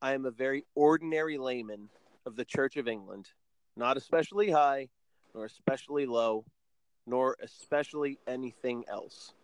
i 0.00 0.14
am 0.14 0.24
a 0.24 0.30
very 0.30 0.64
ordinary 0.74 1.36
layman 1.36 1.90
of 2.24 2.36
the 2.36 2.44
church 2.44 2.78
of 2.78 2.88
england 2.88 3.28
not 3.76 3.98
especially 3.98 4.50
high 4.50 4.88
nor 5.34 5.44
especially 5.44 6.06
low 6.06 6.44
nor 7.06 7.36
especially 7.42 8.18
anything 8.26 8.84
else 8.88 9.34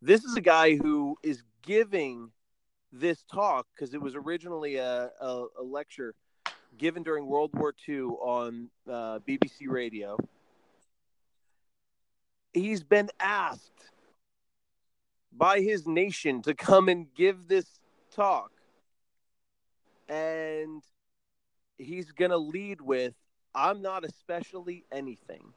this 0.00 0.24
is 0.24 0.34
a 0.36 0.40
guy 0.40 0.76
who 0.76 1.16
is 1.22 1.42
giving 1.62 2.30
this 2.92 3.22
talk 3.30 3.66
because 3.74 3.92
it 3.92 4.00
was 4.00 4.14
originally 4.14 4.76
a, 4.76 5.10
a, 5.20 5.44
a 5.58 5.62
lecture 5.62 6.14
given 6.78 7.02
during 7.02 7.26
World 7.26 7.50
War 7.54 7.74
II 7.88 8.02
on 8.02 8.70
uh, 8.88 9.18
BBC 9.28 9.68
Radio. 9.68 10.16
He's 12.52 12.82
been 12.82 13.10
asked 13.20 13.90
by 15.32 15.60
his 15.60 15.86
nation 15.86 16.42
to 16.42 16.54
come 16.54 16.88
and 16.88 17.06
give 17.14 17.48
this 17.48 17.78
talk. 18.14 18.50
And 20.08 20.82
he's 21.78 22.12
going 22.12 22.30
to 22.30 22.38
lead 22.38 22.80
with 22.80 23.14
I'm 23.54 23.82
not 23.82 24.04
especially 24.04 24.84
anything. 24.92 25.52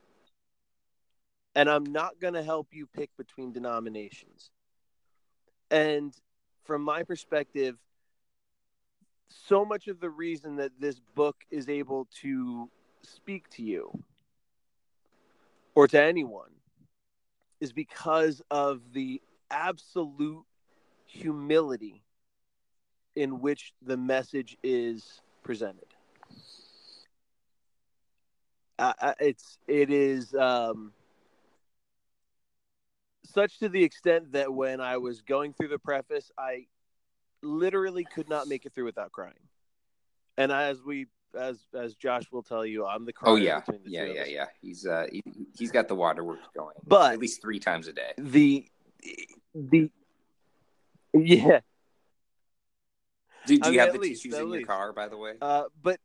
And 1.55 1.69
I'm 1.69 1.83
not 1.83 2.19
going 2.19 2.33
to 2.33 2.43
help 2.43 2.69
you 2.71 2.87
pick 2.87 3.15
between 3.17 3.51
denominations. 3.51 4.49
And 5.69 6.13
from 6.63 6.81
my 6.81 7.03
perspective, 7.03 7.77
so 9.29 9.63
much 9.65 9.87
of 9.87 9.99
the 9.99 10.09
reason 10.09 10.55
that 10.57 10.71
this 10.79 10.99
book 11.15 11.35
is 11.51 11.69
able 11.69 12.07
to 12.21 12.69
speak 13.03 13.49
to 13.51 13.63
you 13.63 13.91
or 15.75 15.87
to 15.87 16.01
anyone 16.01 16.51
is 17.59 17.73
because 17.73 18.41
of 18.49 18.81
the 18.93 19.21
absolute 19.53 20.43
humility 21.05 22.03
in 23.15 23.39
which 23.39 23.73
the 23.85 23.95
message 23.95 24.57
is 24.63 25.21
presented. 25.43 25.85
uh, 28.79 29.13
it's 29.19 29.57
it 29.67 29.89
is 29.91 30.33
um, 30.33 30.91
such 33.23 33.59
to 33.59 33.69
the 33.69 33.83
extent 33.83 34.33
that 34.33 34.53
when 34.53 34.81
I 34.81 34.97
was 34.97 35.21
going 35.21 35.53
through 35.53 35.69
the 35.69 35.79
preface, 35.79 36.31
I 36.37 36.65
literally 37.41 38.03
could 38.03 38.29
not 38.29 38.47
make 38.47 38.65
it 38.65 38.73
through 38.73 38.85
without 38.85 39.11
crying. 39.11 39.33
And 40.37 40.51
as 40.51 40.81
we 40.81 41.07
as 41.39 41.59
as 41.73 41.95
Josh 41.95 42.31
will 42.31 42.43
tell 42.43 42.65
you, 42.65 42.85
I'm 42.85 43.05
the 43.05 43.13
oh 43.23 43.35
yeah 43.35 43.61
yeah 43.85 44.05
yeah 44.05 44.25
yeah. 44.25 44.45
He's 44.61 44.85
uh 44.85 45.07
he, 45.11 45.21
he's 45.57 45.71
got 45.71 45.87
the 45.87 45.95
waterworks 45.95 46.47
going, 46.55 46.75
but 46.85 47.13
at 47.13 47.19
least 47.19 47.41
three 47.41 47.59
times 47.59 47.87
a 47.87 47.93
day. 47.93 48.13
The 48.17 48.67
the 49.53 49.89
yeah. 51.13 51.59
Do, 53.45 53.59
do 53.59 53.71
you 53.71 53.71
mean, 53.71 53.79
have 53.79 53.93
the 53.93 53.99
least, 53.99 54.23
tissues 54.23 54.39
in 54.39 54.49
least. 54.49 54.59
your 54.61 54.67
car, 54.67 54.93
by 54.93 55.07
the 55.07 55.17
way? 55.17 55.33
Uh, 55.41 55.65
but 55.81 55.99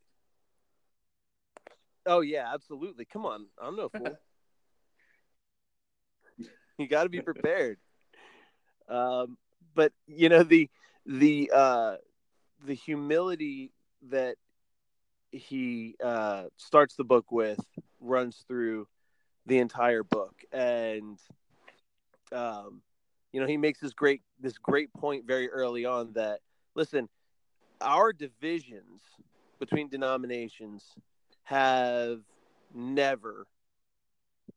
oh 2.07 2.21
yeah, 2.21 2.53
absolutely. 2.53 3.05
Come 3.05 3.27
on, 3.27 3.47
I'm 3.61 3.77
no 3.77 3.89
fool. 3.89 4.19
you 6.79 6.89
got 6.89 7.05
to 7.05 7.09
be 7.09 7.21
prepared. 7.21 7.79
Um, 8.89 9.37
but 9.75 9.93
you 10.07 10.29
know 10.29 10.43
the 10.43 10.69
the 11.07 11.51
uh, 11.55 11.97
the 12.67 12.75
humility 12.75 13.73
that 14.11 14.37
he 15.31 15.95
uh, 16.03 16.45
starts 16.57 16.97
the 16.97 17.05
book 17.05 17.31
with 17.31 17.61
runs 18.01 18.45
through 18.49 18.89
the 19.47 19.59
entire 19.59 20.03
book, 20.03 20.35
and 20.53 21.19
um, 22.33 22.83
you 23.33 23.41
know 23.41 23.47
he 23.47 23.57
makes 23.57 23.81
this 23.81 23.93
great 23.93 24.23
this 24.41 24.59
great 24.59 24.93
point 24.93 25.27
very 25.27 25.49
early 25.51 25.85
on 25.85 26.13
that 26.15 26.41
listen, 26.75 27.09
our 27.81 28.13
divisions 28.13 29.03
between 29.59 29.89
denominations 29.89 30.95
have 31.45 32.21
never 32.73 33.47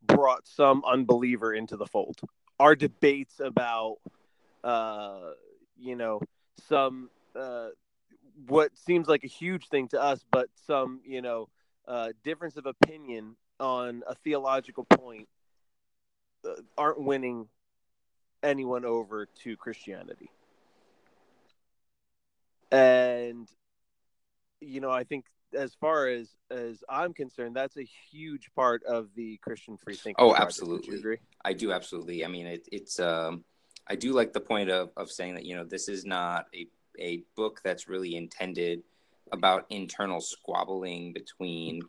brought 0.04 0.48
some 0.48 0.84
unbeliever 0.86 1.54
into 1.54 1.78
the 1.78 1.86
fold. 1.86 2.20
Our 2.60 2.76
debates 2.76 3.40
about, 3.40 3.98
uh, 4.64 5.32
you 5.80 5.96
know, 5.96 6.22
some 6.68 7.10
uh, 7.36 7.70
what 8.48 8.78
seems 8.78 9.08
like 9.08 9.24
a 9.24 9.28
huge 9.28 9.68
thing 9.70 9.88
to 9.90 10.02
us, 10.02 10.24
but 10.32 10.48
some 10.68 11.02
you 11.06 11.22
know 11.22 11.50
uh, 11.88 12.10
difference 12.24 12.58
of 12.58 12.66
opinion 12.68 13.36
on 13.60 14.04
a 14.08 14.16
theological 14.16 14.86
point 14.86 15.28
uh, 16.46 16.62
aren't 16.78 17.02
winning 17.02 17.48
anyone 18.44 18.86
over 18.86 19.28
to 19.44 19.58
Christianity. 19.58 20.30
And 22.72 23.48
you 24.62 24.80
know, 24.80 24.92
I 24.92 25.04
think 25.04 25.26
as 25.54 25.76
far 25.76 26.08
as 26.08 26.30
as 26.50 26.84
I'm 26.90 27.14
concerned, 27.14 27.56
that's 27.56 27.78
a 27.78 27.88
huge 28.12 28.50
part 28.56 28.84
of 28.84 29.10
the 29.16 29.38
Christian 29.38 29.78
free 29.78 29.96
thinking. 29.96 30.24
Oh, 30.24 30.36
absolutely. 30.36 31.18
I 31.44 31.54
do 31.54 31.72
absolutely. 31.72 32.24
I 32.24 32.28
mean, 32.28 32.46
it, 32.46 32.68
it's 32.72 33.00
um, 33.00 33.44
I 33.88 33.96
do 33.96 34.14
like 34.14 34.34
the 34.34 34.40
point 34.40 34.70
of 34.70 34.92
of 34.96 35.12
saying 35.12 35.36
that 35.36 35.46
you 35.46 35.56
know 35.56 35.66
this 35.66 35.90
is 35.90 36.06
not 36.06 36.46
a 36.56 36.68
a 37.00 37.24
book 37.36 37.62
that's 37.64 37.88
really 37.88 38.16
intended 38.16 38.84
about 39.32 39.66
internal 39.70 40.22
squabbling 40.22 41.14
between 41.14 41.82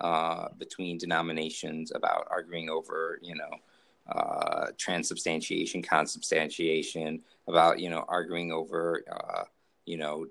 uh, 0.00 0.48
between 0.58 0.98
denominations 0.98 1.92
about 1.94 2.26
arguing 2.30 2.70
over 2.70 3.18
you 3.22 3.34
know 3.34 3.50
uh, 4.08 4.66
transubstantiation, 4.76 5.82
consubstantiation, 5.82 7.20
about 7.46 7.78
you 7.78 7.90
know 7.90 8.04
arguing 8.08 8.52
over 8.52 9.04
uh, 9.10 9.44
you 9.86 9.96
know 9.96 10.26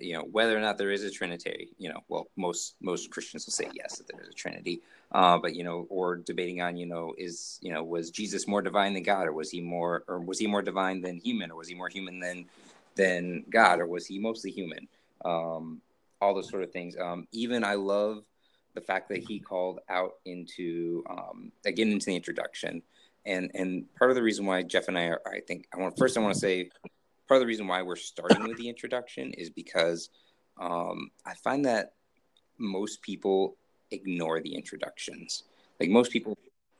you 0.00 0.12
know 0.12 0.22
whether 0.30 0.56
or 0.56 0.60
not 0.60 0.78
there 0.78 0.90
is 0.90 1.04
a 1.04 1.10
trinity. 1.10 1.70
You 1.78 1.90
know, 1.90 2.00
well 2.08 2.28
most 2.36 2.76
most 2.80 3.10
Christians 3.10 3.46
will 3.46 3.52
say 3.52 3.70
yes 3.74 3.98
that 3.98 4.06
there 4.08 4.20
is 4.22 4.28
a 4.28 4.32
trinity, 4.32 4.80
uh, 5.12 5.38
but 5.38 5.54
you 5.54 5.64
know, 5.64 5.86
or 5.90 6.16
debating 6.16 6.60
on 6.60 6.76
you 6.76 6.86
know 6.86 7.14
is 7.18 7.58
you 7.62 7.72
know 7.72 7.82
was 7.82 8.10
Jesus 8.10 8.46
more 8.46 8.62
divine 8.62 8.94
than 8.94 9.02
God, 9.02 9.26
or 9.26 9.32
was 9.32 9.50
he 9.50 9.60
more 9.60 10.04
or 10.08 10.20
was 10.20 10.38
he 10.38 10.46
more 10.46 10.62
divine 10.62 11.00
than 11.00 11.18
human, 11.18 11.50
or 11.50 11.56
was 11.56 11.68
he 11.68 11.74
more 11.74 11.88
human 11.88 12.20
than 12.20 12.46
than 12.94 13.44
God, 13.50 13.80
or 13.80 13.86
was 13.86 14.06
he 14.06 14.18
mostly 14.18 14.50
human? 14.50 14.88
Um, 15.24 15.80
all 16.20 16.34
those 16.34 16.48
sort 16.48 16.62
of 16.62 16.72
things. 16.72 16.96
Um, 17.00 17.26
even 17.32 17.64
I 17.64 17.74
love 17.74 18.24
the 18.74 18.80
fact 18.80 19.08
that 19.08 19.18
he 19.18 19.38
called 19.38 19.80
out 19.88 20.14
into 20.24 21.04
um, 21.08 21.52
again 21.64 21.90
into 21.90 22.06
the 22.06 22.16
introduction, 22.16 22.82
and 23.26 23.50
and 23.54 23.86
part 23.94 24.10
of 24.10 24.16
the 24.16 24.22
reason 24.22 24.46
why 24.46 24.62
Jeff 24.62 24.88
and 24.88 24.98
I 24.98 25.06
are, 25.06 25.20
I 25.26 25.40
think 25.40 25.66
I 25.74 25.78
want 25.78 25.98
first 25.98 26.16
I 26.16 26.20
want 26.20 26.34
to 26.34 26.40
say 26.40 26.70
part 27.28 27.36
of 27.36 27.40
the 27.40 27.46
reason 27.46 27.66
why 27.66 27.82
we're 27.82 27.96
starting 27.96 28.46
with 28.46 28.56
the 28.56 28.68
introduction 28.68 29.32
is 29.32 29.50
because 29.50 30.10
um, 30.60 31.10
I 31.26 31.34
find 31.34 31.64
that 31.64 31.94
most 32.58 33.02
people 33.02 33.56
ignore 33.90 34.40
the 34.40 34.54
introductions. 34.54 35.44
Like 35.80 35.88
most 35.88 36.12
people 36.12 36.36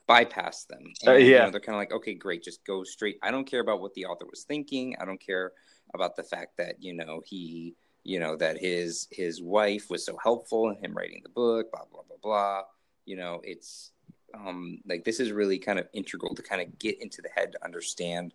bypass 0.06 0.64
them. 0.64 0.82
Uh, 1.06 1.10
and, 1.10 1.10
uh, 1.10 1.12
yeah, 1.14 1.24
you 1.24 1.38
know, 1.38 1.50
they're 1.50 1.60
kind 1.60 1.74
of 1.74 1.80
like, 1.80 1.92
okay, 1.92 2.14
great, 2.14 2.42
just 2.42 2.64
go 2.64 2.84
straight. 2.84 3.18
I 3.22 3.30
don't 3.30 3.46
care 3.46 3.60
about 3.60 3.80
what 3.80 3.94
the 3.94 4.04
author 4.04 4.26
was 4.26 4.44
thinking. 4.44 4.94
I 5.00 5.04
don't 5.04 5.20
care 5.20 5.52
about 5.94 6.16
the 6.16 6.22
fact 6.22 6.56
that 6.58 6.82
you 6.82 6.92
know 6.92 7.22
he 7.24 7.74
you 8.02 8.18
know 8.18 8.36
that 8.36 8.58
his 8.58 9.08
his 9.10 9.42
wife 9.42 9.88
was 9.90 10.04
so 10.04 10.16
helpful 10.22 10.70
in 10.70 10.76
him 10.76 10.92
writing 10.94 11.20
the 11.22 11.28
book 11.30 11.70
blah 11.72 11.84
blah 11.90 12.02
blah 12.06 12.16
blah 12.22 12.62
you 13.06 13.16
know 13.16 13.40
it's 13.44 13.92
um 14.34 14.78
like 14.86 15.04
this 15.04 15.20
is 15.20 15.32
really 15.32 15.58
kind 15.58 15.78
of 15.78 15.86
integral 15.92 16.34
to 16.34 16.42
kind 16.42 16.60
of 16.60 16.78
get 16.78 17.00
into 17.00 17.22
the 17.22 17.28
head 17.28 17.52
to 17.52 17.64
understand 17.64 18.34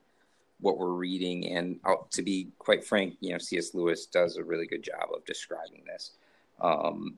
what 0.62 0.78
we're 0.78 0.90
reading. 0.90 1.48
And 1.56 1.80
uh, 1.86 1.96
to 2.12 2.22
be 2.22 2.50
quite 2.58 2.84
frank 2.84 3.16
you 3.20 3.32
know 3.32 3.38
cs 3.38 3.74
lewis 3.74 4.06
does 4.06 4.38
a 4.38 4.44
really 4.44 4.68
good 4.68 4.84
job 4.84 5.10
of 5.16 5.26
describing 5.26 5.84
this. 5.86 6.12
Um 6.60 7.18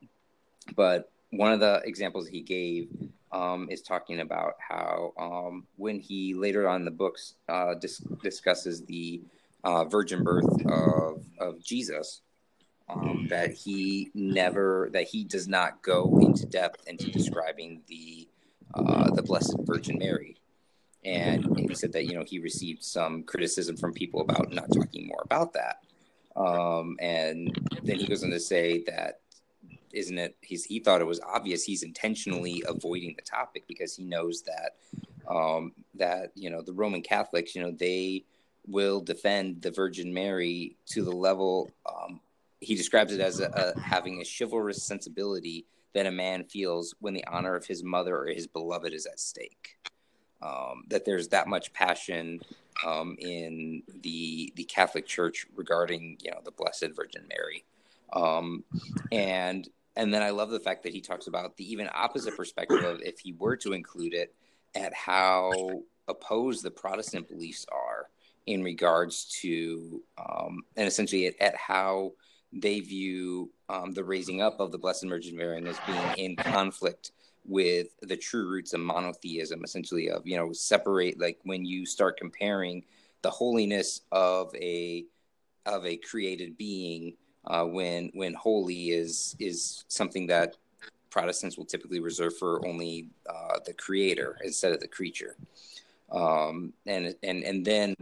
but 0.76 1.10
one 1.30 1.52
of 1.52 1.60
the 1.60 1.80
examples 1.84 2.28
he 2.28 2.42
gave 2.42 2.88
um, 3.32 3.68
is 3.70 3.80
talking 3.80 4.20
about 4.20 4.54
how 4.58 5.12
um, 5.18 5.66
when 5.76 5.98
he 5.98 6.34
later 6.34 6.68
on 6.68 6.82
in 6.82 6.84
the 6.84 6.90
books 6.90 7.34
uh, 7.48 7.74
dis- 7.74 8.04
discusses 8.22 8.84
the 8.84 9.22
uh, 9.64 9.84
virgin 9.84 10.22
birth 10.22 10.66
of 10.66 11.24
of 11.38 11.62
Jesus, 11.62 12.20
um, 12.88 13.26
that 13.30 13.52
he 13.52 14.10
never 14.14 14.90
that 14.92 15.04
he 15.04 15.24
does 15.24 15.48
not 15.48 15.82
go 15.82 16.18
into 16.20 16.44
depth 16.46 16.86
into 16.86 17.10
describing 17.10 17.80
the 17.86 18.28
uh, 18.74 19.10
the 19.10 19.22
Blessed 19.22 19.56
Virgin 19.60 19.98
Mary, 19.98 20.36
and, 21.04 21.58
he 21.58 21.74
said 21.74 21.92
that 21.92 22.06
you 22.06 22.14
know 22.14 22.24
he 22.26 22.38
received 22.38 22.82
some 22.84 23.22
criticism 23.22 23.76
from 23.76 23.92
people 23.92 24.20
about 24.20 24.52
not 24.52 24.72
talking 24.72 25.06
more 25.06 25.22
about 25.24 25.52
that, 25.54 25.82
um, 26.36 26.96
and 27.00 27.54
then 27.82 27.98
he 27.98 28.06
goes 28.06 28.22
on 28.24 28.30
to 28.30 28.40
say 28.40 28.82
that 28.86 29.20
isn't 29.92 30.18
it 30.18 30.36
he's 30.40 30.64
he 30.64 30.78
thought 30.78 31.00
it 31.00 31.06
was 31.06 31.20
obvious 31.20 31.64
he's 31.64 31.82
intentionally 31.82 32.62
avoiding 32.66 33.14
the 33.16 33.22
topic 33.22 33.64
because 33.68 33.94
he 33.94 34.04
knows 34.04 34.42
that 34.42 34.76
um, 35.28 35.72
that 35.94 36.32
you 36.34 36.50
know 36.50 36.62
the 36.62 36.72
Roman 36.72 37.02
Catholics 37.02 37.54
you 37.54 37.62
know 37.62 37.70
they 37.70 38.24
will 38.66 39.00
defend 39.00 39.60
the 39.60 39.70
Virgin 39.70 40.12
Mary 40.14 40.76
to 40.86 41.02
the 41.02 41.10
level 41.10 41.70
um, 41.86 42.20
he 42.60 42.74
describes 42.76 43.12
it 43.12 43.20
as 43.20 43.40
a, 43.40 43.48
a, 43.48 43.80
having 43.80 44.20
a 44.20 44.24
chivalrous 44.24 44.82
sensibility 44.82 45.66
that 45.94 46.06
a 46.06 46.10
man 46.10 46.44
feels 46.44 46.94
when 47.00 47.14
the 47.14 47.26
honor 47.26 47.54
of 47.54 47.66
his 47.66 47.82
mother 47.82 48.16
or 48.16 48.26
his 48.26 48.46
beloved 48.46 48.92
is 48.92 49.06
at 49.06 49.20
stake. 49.20 49.76
Um, 50.40 50.84
that 50.88 51.04
there's 51.04 51.28
that 51.28 51.46
much 51.46 51.72
passion 51.72 52.40
um, 52.84 53.16
in 53.20 53.82
the 54.02 54.52
the 54.56 54.64
Catholic 54.64 55.06
Church 55.06 55.46
regarding 55.54 56.18
you 56.20 56.30
know 56.32 56.40
the 56.44 56.50
Blessed 56.50 56.88
Virgin 56.96 57.24
Mary, 57.28 57.64
um, 58.12 58.64
and 59.12 59.68
and 59.96 60.12
then 60.12 60.22
I 60.22 60.30
love 60.30 60.50
the 60.50 60.60
fact 60.60 60.82
that 60.82 60.92
he 60.92 61.00
talks 61.00 61.26
about 61.26 61.56
the 61.56 61.70
even 61.70 61.88
opposite 61.94 62.36
perspective 62.36 62.82
of 62.82 63.00
if 63.02 63.20
he 63.20 63.34
were 63.34 63.56
to 63.58 63.72
include 63.72 64.14
it 64.14 64.34
at 64.74 64.92
how 64.94 65.52
opposed 66.08 66.64
the 66.64 66.70
Protestant 66.70 67.28
beliefs 67.28 67.66
are 67.70 68.08
in 68.46 68.62
regards 68.62 69.26
to 69.40 70.02
um, 70.18 70.62
and 70.76 70.88
essentially 70.88 71.26
at, 71.26 71.40
at, 71.40 71.56
how 71.56 72.12
they 72.52 72.80
view 72.80 73.50
um, 73.68 73.92
the 73.92 74.04
raising 74.04 74.42
up 74.42 74.60
of 74.60 74.72
the 74.72 74.78
Blessed 74.78 75.08
Virgin 75.08 75.36
Mary 75.36 75.62
as 75.66 75.78
being 75.86 76.18
in 76.18 76.36
conflict 76.36 77.12
with 77.44 77.88
the 78.02 78.16
true 78.16 78.48
roots 78.48 78.72
of 78.72 78.80
monotheism, 78.80 79.64
essentially 79.64 80.10
of 80.10 80.26
you 80.26 80.36
know 80.36 80.52
separate 80.52 81.20
like 81.20 81.38
when 81.44 81.64
you 81.64 81.86
start 81.86 82.16
comparing 82.16 82.84
the 83.22 83.30
holiness 83.30 84.02
of 84.12 84.54
a 84.56 85.04
of 85.66 85.86
a 85.86 85.96
created 85.96 86.56
being 86.56 87.14
uh, 87.46 87.64
when 87.64 88.10
when 88.14 88.34
holy 88.34 88.90
is 88.90 89.34
is 89.38 89.84
something 89.88 90.26
that 90.26 90.56
Protestants 91.10 91.58
will 91.58 91.66
typically 91.66 92.00
reserve 92.00 92.36
for 92.38 92.66
only 92.66 93.08
uh, 93.28 93.58
the 93.66 93.74
creator 93.74 94.38
instead 94.44 94.72
of 94.72 94.80
the 94.80 94.88
creature. 94.88 95.36
Um, 96.10 96.72
and 96.86 97.14
and 97.22 97.42
and 97.42 97.64
then 97.64 97.94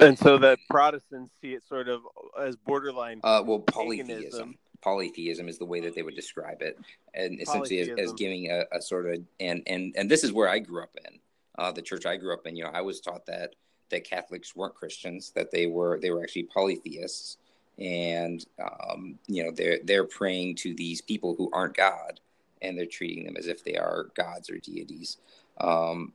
and 0.00 0.18
so 0.18 0.38
that 0.38 0.58
Protestants 0.70 1.32
see 1.40 1.54
it 1.54 1.62
sort 1.68 1.88
of 1.88 2.02
as 2.40 2.56
borderline. 2.56 3.20
Uh, 3.22 3.42
well, 3.44 3.60
polytheism. 3.60 4.08
Paganism. 4.08 4.58
Polytheism 4.82 5.48
is 5.48 5.58
the 5.58 5.64
way 5.64 5.80
that 5.80 5.94
they 5.94 6.02
would 6.02 6.16
describe 6.16 6.60
it, 6.60 6.76
and 7.14 7.40
essentially 7.40 7.78
as, 7.78 7.88
as, 7.98 8.12
giving 8.14 8.50
a, 8.50 8.64
a, 8.72 8.82
sort 8.82 9.06
of 9.06 9.20
and 9.38 9.62
and 9.68 9.94
and 9.96 10.10
this 10.10 10.24
is 10.24 10.32
where 10.32 10.48
I 10.48 10.58
grew 10.58 10.82
up 10.82 10.96
in 11.04 11.20
uh, 11.56 11.70
the 11.70 11.82
church 11.82 12.04
I 12.04 12.16
grew 12.16 12.34
up 12.34 12.46
in. 12.46 12.56
You 12.56 12.64
know, 12.64 12.70
I 12.70 12.80
was 12.80 13.00
taught 13.00 13.26
that 13.26 13.54
that 13.90 14.04
Catholics 14.04 14.56
weren't 14.56 14.74
Christians, 14.74 15.30
that 15.36 15.52
they 15.52 15.66
were 15.66 16.00
they 16.00 16.10
were 16.10 16.22
actually 16.22 16.44
polytheists, 16.44 17.36
and 17.78 18.44
um, 18.60 19.18
you 19.28 19.44
know 19.44 19.52
they're 19.52 19.78
they're 19.84 20.04
praying 20.04 20.56
to 20.56 20.74
these 20.74 21.00
people 21.00 21.36
who 21.36 21.48
aren't 21.52 21.76
God, 21.76 22.18
and 22.60 22.76
they're 22.76 22.86
treating 22.86 23.24
them 23.24 23.36
as 23.36 23.46
if 23.46 23.62
they 23.62 23.76
are 23.76 24.08
gods 24.16 24.50
or 24.50 24.58
deities. 24.58 25.18
Um, 25.60 26.12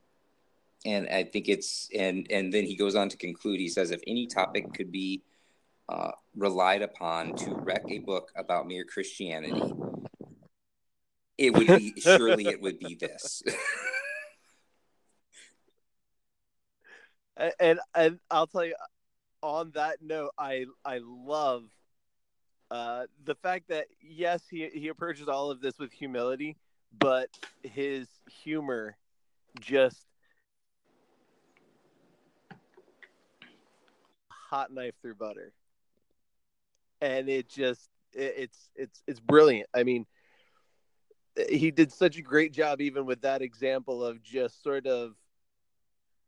and 0.86 1.08
I 1.10 1.24
think 1.24 1.50
it's 1.50 1.90
and 1.96 2.28
and 2.30 2.54
then 2.54 2.66
he 2.66 2.76
goes 2.76 2.96
on 2.96 3.10
to 3.10 3.18
conclude. 3.18 3.60
He 3.60 3.70
says, 3.70 3.92
if 3.92 4.02
any 4.08 4.28
topic 4.28 4.74
could 4.74 4.92
be 4.92 5.22
uh, 5.90 6.12
relied 6.36 6.82
upon 6.82 7.34
to 7.36 7.56
wreck 7.56 7.84
a 7.90 8.00
book 8.00 8.32
about 8.36 8.68
mere 8.68 8.84
Christianity, 8.84 9.74
it 11.38 11.54
would 11.54 11.68
be 11.68 11.94
surely 12.00 12.48
it 12.48 12.62
would 12.62 12.80
be 12.80 12.96
this. 12.96 13.44
and 17.60 17.80
and 17.96 18.20
I'll 18.30 18.48
tell 18.48 18.66
you 18.66 18.76
on 19.42 19.72
that 19.72 20.02
note, 20.02 20.32
I 20.38 20.66
I 20.86 21.00
love 21.04 21.64
uh, 22.70 23.06
the 23.24 23.36
fact 23.36 23.70
that 23.70 23.88
yes, 24.02 24.44
he 24.50 24.70
he 24.74 24.90
approaches 24.90 25.28
all 25.28 25.52
of 25.52 25.62
this 25.62 25.78
with 25.80 25.92
humility, 25.92 26.58
but 26.98 27.30
his 27.64 28.08
humor 28.30 28.98
just 29.60 30.06
hot 34.50 34.72
knife 34.72 34.96
through 35.02 35.16
butter, 35.16 35.54
and 37.02 37.30
it 37.30 37.50
just 37.50 37.90
it, 38.14 38.34
it's 38.38 38.70
it's 38.76 39.04
it's 39.08 39.20
brilliant. 39.20 39.70
I 39.76 39.84
mean, 39.84 40.06
he 41.50 41.72
did 41.72 41.92
such 41.92 42.18
a 42.18 42.22
great 42.22 42.54
job 42.54 42.82
even 42.82 43.06
with 43.06 43.22
that 43.22 43.42
example 43.42 44.04
of 44.04 44.22
just 44.24 44.64
sort 44.64 44.88
of 44.88 45.14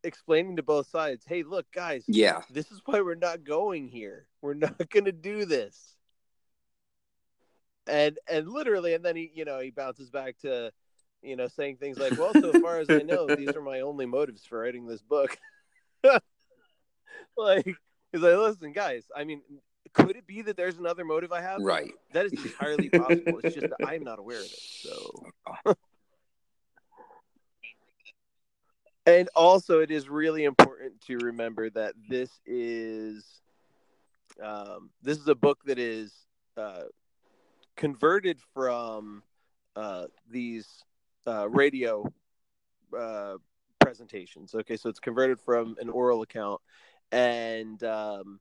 explaining 0.04 0.56
to 0.56 0.62
both 0.62 0.88
sides, 0.88 1.24
hey, 1.26 1.42
look, 1.42 1.66
guys, 1.72 2.04
yeah, 2.06 2.42
this 2.50 2.70
is 2.70 2.80
why 2.84 3.00
we're 3.00 3.14
not 3.14 3.44
going 3.44 3.88
here. 3.88 4.26
We're 4.40 4.54
not 4.54 4.78
going 4.90 5.04
to 5.06 5.12
do 5.12 5.44
this. 5.44 5.96
And 7.86 8.18
and 8.28 8.48
literally, 8.48 8.94
and 8.94 9.04
then 9.04 9.16
he, 9.16 9.30
you 9.34 9.44
know, 9.44 9.58
he 9.58 9.70
bounces 9.70 10.10
back 10.10 10.38
to, 10.42 10.70
you 11.22 11.34
know, 11.34 11.48
saying 11.48 11.78
things 11.78 11.98
like, 11.98 12.16
"Well, 12.18 12.32
so 12.34 12.52
far 12.60 12.78
as 12.78 12.88
I 12.88 12.98
know, 12.98 13.26
these 13.26 13.56
are 13.56 13.62
my 13.62 13.80
only 13.80 14.06
motives 14.06 14.44
for 14.44 14.60
writing 14.60 14.86
this 14.86 15.02
book." 15.02 15.36
like 17.36 17.74
he's 18.12 18.22
like, 18.22 18.36
"Listen, 18.36 18.72
guys, 18.72 19.04
I 19.14 19.24
mean, 19.24 19.42
could 19.92 20.16
it 20.16 20.26
be 20.26 20.42
that 20.42 20.56
there's 20.56 20.78
another 20.78 21.04
motive 21.04 21.32
I 21.32 21.40
have? 21.40 21.60
Right. 21.60 21.92
That 22.12 22.26
is 22.26 22.32
entirely 22.32 22.88
possible. 22.90 23.40
It's 23.42 23.54
just 23.54 23.68
that 23.68 23.86
I'm 23.86 24.04
not 24.04 24.18
aware 24.18 24.38
of 24.38 24.44
it. 24.44 24.60
So." 24.60 25.74
and 29.06 29.28
also 29.34 29.80
it 29.80 29.90
is 29.90 30.08
really 30.08 30.44
important 30.44 31.00
to 31.02 31.18
remember 31.18 31.70
that 31.70 31.94
this 32.08 32.30
is 32.46 33.40
um, 34.42 34.90
this 35.02 35.18
is 35.18 35.28
a 35.28 35.34
book 35.34 35.58
that 35.64 35.78
is 35.78 36.12
uh, 36.56 36.84
converted 37.76 38.38
from 38.54 39.22
uh, 39.76 40.06
these 40.30 40.84
uh, 41.26 41.48
radio 41.48 42.10
uh, 42.96 43.34
presentations 43.78 44.54
okay 44.54 44.76
so 44.76 44.88
it's 44.88 45.00
converted 45.00 45.40
from 45.40 45.76
an 45.80 45.88
oral 45.88 46.22
account 46.22 46.60
and 47.12 47.82
um, 47.84 48.40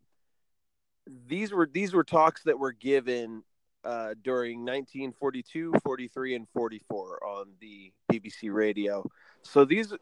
these 1.27 1.51
were 1.51 1.69
these 1.71 1.93
were 1.93 2.03
talks 2.03 2.43
that 2.43 2.57
were 2.57 2.71
given 2.71 3.43
uh, 3.83 4.13
during 4.23 4.59
1942 4.59 5.73
43 5.83 6.35
and 6.35 6.47
44 6.53 7.25
on 7.25 7.47
the 7.61 7.91
bbc 8.11 8.53
radio 8.53 9.03
so 9.41 9.63
these 9.63 9.93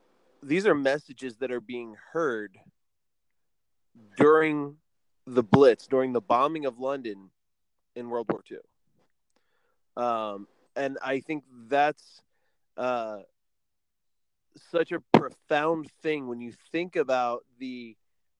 these 0.42 0.66
are 0.66 0.76
messages 0.76 1.38
that 1.38 1.52
are 1.52 1.62
being 1.62 1.96
heard 2.12 2.58
during 4.18 4.78
the 5.26 5.44
Blitz, 5.44 5.88
during 5.88 6.14
the 6.14 6.22
bombing 6.22 6.66
of 6.66 6.80
London 6.80 7.30
in 7.96 8.10
World 8.10 8.28
War 8.30 8.42
II. 8.50 8.58
Um, 9.98 10.48
and 10.76 10.98
I 11.04 11.20
think 11.20 11.44
that's 11.68 12.22
uh, 12.78 13.20
such 14.72 14.92
a 14.92 15.02
profound 15.14 15.90
thing 16.01 16.27
when 16.27 16.40
you 16.40 16.53
think 16.72 16.96
about 16.96 17.44
the 17.60 17.98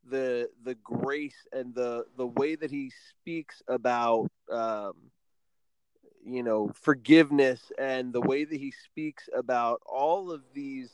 the 0.10 0.50
the 0.63 0.76
grace 0.76 1.48
and 1.52 1.74
the 1.76 2.06
the 2.17 2.28
way 2.28 2.56
that 2.56 2.72
he 2.72 2.91
speaks 3.10 3.62
about 3.67 4.30
um, 4.52 4.93
you 6.26 6.43
know 6.43 6.72
forgiveness 6.74 7.72
and 7.78 8.13
the 8.13 8.22
way 8.22 8.46
that 8.46 8.60
he 8.60 8.72
speaks 8.72 9.30
about 9.36 9.82
all 9.86 10.32
of 10.32 10.41
these 10.54 10.89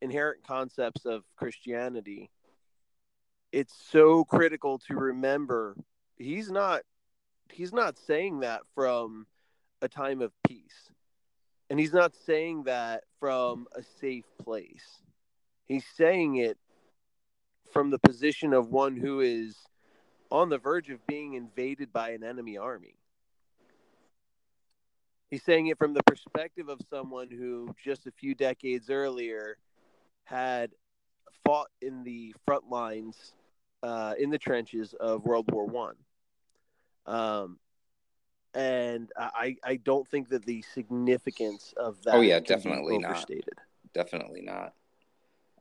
inherent 0.00 0.46
concepts 0.46 1.04
of 1.06 1.22
Christianity, 1.36 2.30
it's 3.52 3.74
so 3.90 4.24
critical 4.24 4.78
to 4.78 4.94
remember 4.94 5.76
he's 6.18 6.50
not 6.50 6.82
he's 7.50 7.72
not 7.72 7.98
saying 7.98 8.40
that 8.40 8.62
from 8.74 9.26
a 9.82 9.88
time 9.88 10.22
of 10.22 10.32
peace. 10.46 10.90
And 11.70 11.78
he's 11.78 11.92
not 11.92 12.14
saying 12.26 12.64
that 12.64 13.04
from 13.18 13.66
a 13.74 13.82
safe 14.00 14.26
place. 14.42 15.02
He's 15.64 15.84
saying 15.96 16.36
it 16.36 16.58
from 17.72 17.90
the 17.90 17.98
position 17.98 18.52
of 18.52 18.68
one 18.68 18.96
who 18.96 19.20
is 19.20 19.56
on 20.30 20.48
the 20.48 20.58
verge 20.58 20.90
of 20.90 21.04
being 21.06 21.34
invaded 21.34 21.92
by 21.92 22.10
an 22.10 22.22
enemy 22.22 22.56
army. 22.56 22.96
He's 25.30 25.42
saying 25.42 25.68
it 25.68 25.78
from 25.78 25.94
the 25.94 26.02
perspective 26.04 26.68
of 26.68 26.80
someone 26.90 27.28
who 27.30 27.74
just 27.82 28.06
a 28.06 28.12
few 28.12 28.34
decades 28.34 28.90
earlier 28.90 29.56
had 30.24 30.70
fought 31.44 31.68
in 31.80 32.04
the 32.04 32.34
front 32.44 32.68
lines 32.68 33.32
uh, 33.82 34.14
in 34.18 34.30
the 34.30 34.38
trenches 34.38 34.94
of 35.00 35.24
World 35.24 35.50
War 35.50 35.66
One. 35.66 35.96
Um, 37.06 37.58
and 38.54 39.10
I, 39.16 39.56
I 39.64 39.76
don't 39.76 40.06
think 40.06 40.28
that 40.28 40.44
the 40.44 40.62
significance 40.74 41.72
of 41.76 42.02
that. 42.04 42.14
Oh 42.14 42.20
yeah, 42.20 42.38
definitely 42.38 42.98
not. 42.98 43.28
Definitely 43.94 44.42
not. 44.42 44.74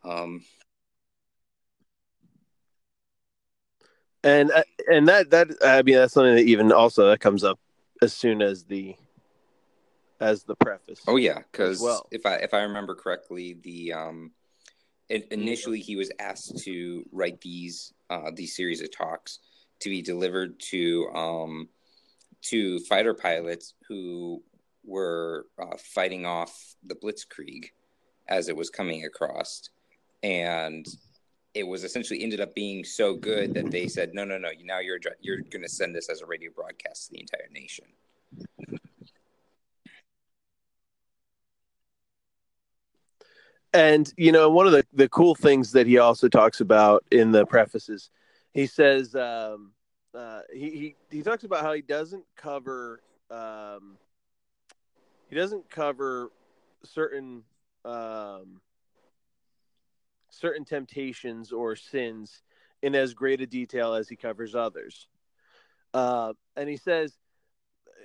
Um, 0.03 0.41
and 4.23 4.51
uh, 4.51 4.63
and 4.87 5.07
that 5.07 5.29
that 5.31 5.49
I 5.63 5.81
mean 5.81 5.95
that's 5.95 6.13
something 6.13 6.35
that 6.35 6.45
even 6.45 6.71
also 6.71 7.09
that 7.09 7.19
comes 7.19 7.43
up 7.43 7.59
as 8.01 8.13
soon 8.13 8.41
as 8.41 8.63
the 8.63 8.95
as 10.19 10.43
the 10.43 10.55
preface. 10.55 11.01
Oh 11.07 11.17
yeah, 11.17 11.39
because 11.51 11.81
well. 11.81 12.07
if 12.11 12.25
I 12.25 12.35
if 12.35 12.53
I 12.53 12.61
remember 12.61 12.95
correctly, 12.95 13.57
the 13.61 13.93
um 13.93 14.31
initially 15.09 15.79
he 15.79 15.95
was 15.95 16.11
asked 16.19 16.63
to 16.63 17.05
write 17.11 17.41
these 17.41 17.93
uh, 18.09 18.31
these 18.33 18.55
series 18.55 18.81
of 18.81 18.91
talks 18.91 19.39
to 19.79 19.89
be 19.89 20.01
delivered 20.01 20.59
to 20.59 21.09
um, 21.13 21.69
to 22.43 22.79
fighter 22.81 23.13
pilots 23.13 23.73
who 23.87 24.41
were 24.83 25.47
uh, 25.61 25.77
fighting 25.77 26.25
off 26.25 26.75
the 26.83 26.95
Blitzkrieg 26.95 27.71
as 28.27 28.47
it 28.47 28.55
was 28.55 28.69
coming 28.69 29.05
across, 29.05 29.69
and 30.23 30.85
it 31.53 31.63
was 31.67 31.83
essentially 31.83 32.23
ended 32.23 32.39
up 32.39 32.55
being 32.55 32.83
so 32.83 33.15
good 33.15 33.53
that 33.53 33.71
they 33.71 33.87
said, 33.87 34.13
"No, 34.13 34.23
no, 34.23 34.37
no! 34.37 34.49
Now 34.63 34.79
you're 34.79 34.99
you're 35.19 35.41
going 35.41 35.63
to 35.63 35.69
send 35.69 35.95
this 35.95 36.09
as 36.09 36.21
a 36.21 36.25
radio 36.25 36.51
broadcast 36.55 37.07
to 37.07 37.11
the 37.13 37.19
entire 37.19 37.49
nation." 37.51 37.85
And 43.73 44.13
you 44.17 44.31
know, 44.31 44.49
one 44.49 44.65
of 44.65 44.73
the 44.73 44.85
the 44.93 45.09
cool 45.09 45.35
things 45.35 45.71
that 45.73 45.87
he 45.87 45.97
also 45.97 46.27
talks 46.27 46.61
about 46.61 47.03
in 47.11 47.31
the 47.31 47.45
prefaces, 47.45 48.09
he 48.53 48.65
says 48.65 49.15
um, 49.15 49.71
uh, 50.13 50.41
he, 50.53 50.69
he 50.69 50.95
he 51.09 51.21
talks 51.21 51.43
about 51.43 51.61
how 51.61 51.73
he 51.73 51.81
doesn't 51.81 52.25
cover 52.35 53.01
um, 53.29 53.97
he 55.29 55.35
doesn't 55.35 55.69
cover 55.69 56.31
certain 56.83 57.43
um, 57.85 58.61
certain 60.41 60.65
temptations 60.65 61.51
or 61.51 61.75
sins 61.75 62.41
in 62.81 62.95
as 62.95 63.13
great 63.13 63.41
a 63.41 63.45
detail 63.45 63.93
as 63.93 64.09
he 64.09 64.15
covers 64.15 64.55
others. 64.55 65.07
Uh, 65.93 66.33
and 66.57 66.67
he 66.67 66.77
says, 66.77 67.15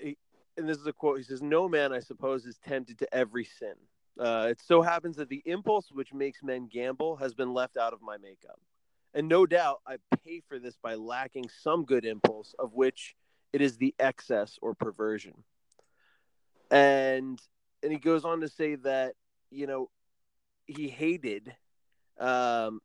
he, 0.00 0.18
and 0.56 0.68
this 0.68 0.78
is 0.78 0.86
a 0.86 0.92
quote. 0.92 1.18
He 1.18 1.24
says, 1.24 1.42
"No 1.42 1.68
man, 1.68 1.92
I 1.92 2.00
suppose, 2.00 2.46
is 2.46 2.58
tempted 2.58 2.98
to 2.98 3.14
every 3.14 3.44
sin." 3.44 3.74
Uh, 4.18 4.48
it 4.50 4.60
so 4.60 4.80
happens 4.80 5.16
that 5.16 5.28
the 5.28 5.42
impulse 5.44 5.90
which 5.92 6.14
makes 6.14 6.42
men 6.42 6.66
gamble 6.66 7.16
has 7.16 7.34
been 7.34 7.52
left 7.52 7.76
out 7.76 7.92
of 7.92 8.00
my 8.00 8.16
makeup. 8.16 8.58
And 9.12 9.28
no 9.28 9.46
doubt 9.46 9.80
I 9.86 9.96
pay 10.24 10.42
for 10.48 10.58
this 10.58 10.76
by 10.82 10.94
lacking 10.94 11.48
some 11.62 11.84
good 11.84 12.04
impulse, 12.04 12.54
of 12.58 12.74
which 12.74 13.14
it 13.52 13.60
is 13.60 13.76
the 13.76 13.94
excess 13.98 14.58
or 14.62 14.74
perversion. 14.74 15.34
And 16.70 17.40
and 17.82 17.92
he 17.92 17.98
goes 17.98 18.24
on 18.24 18.40
to 18.40 18.48
say 18.48 18.74
that, 18.76 19.14
you 19.50 19.66
know, 19.66 19.90
he 20.66 20.88
hated 20.88 21.54
um 22.18 22.80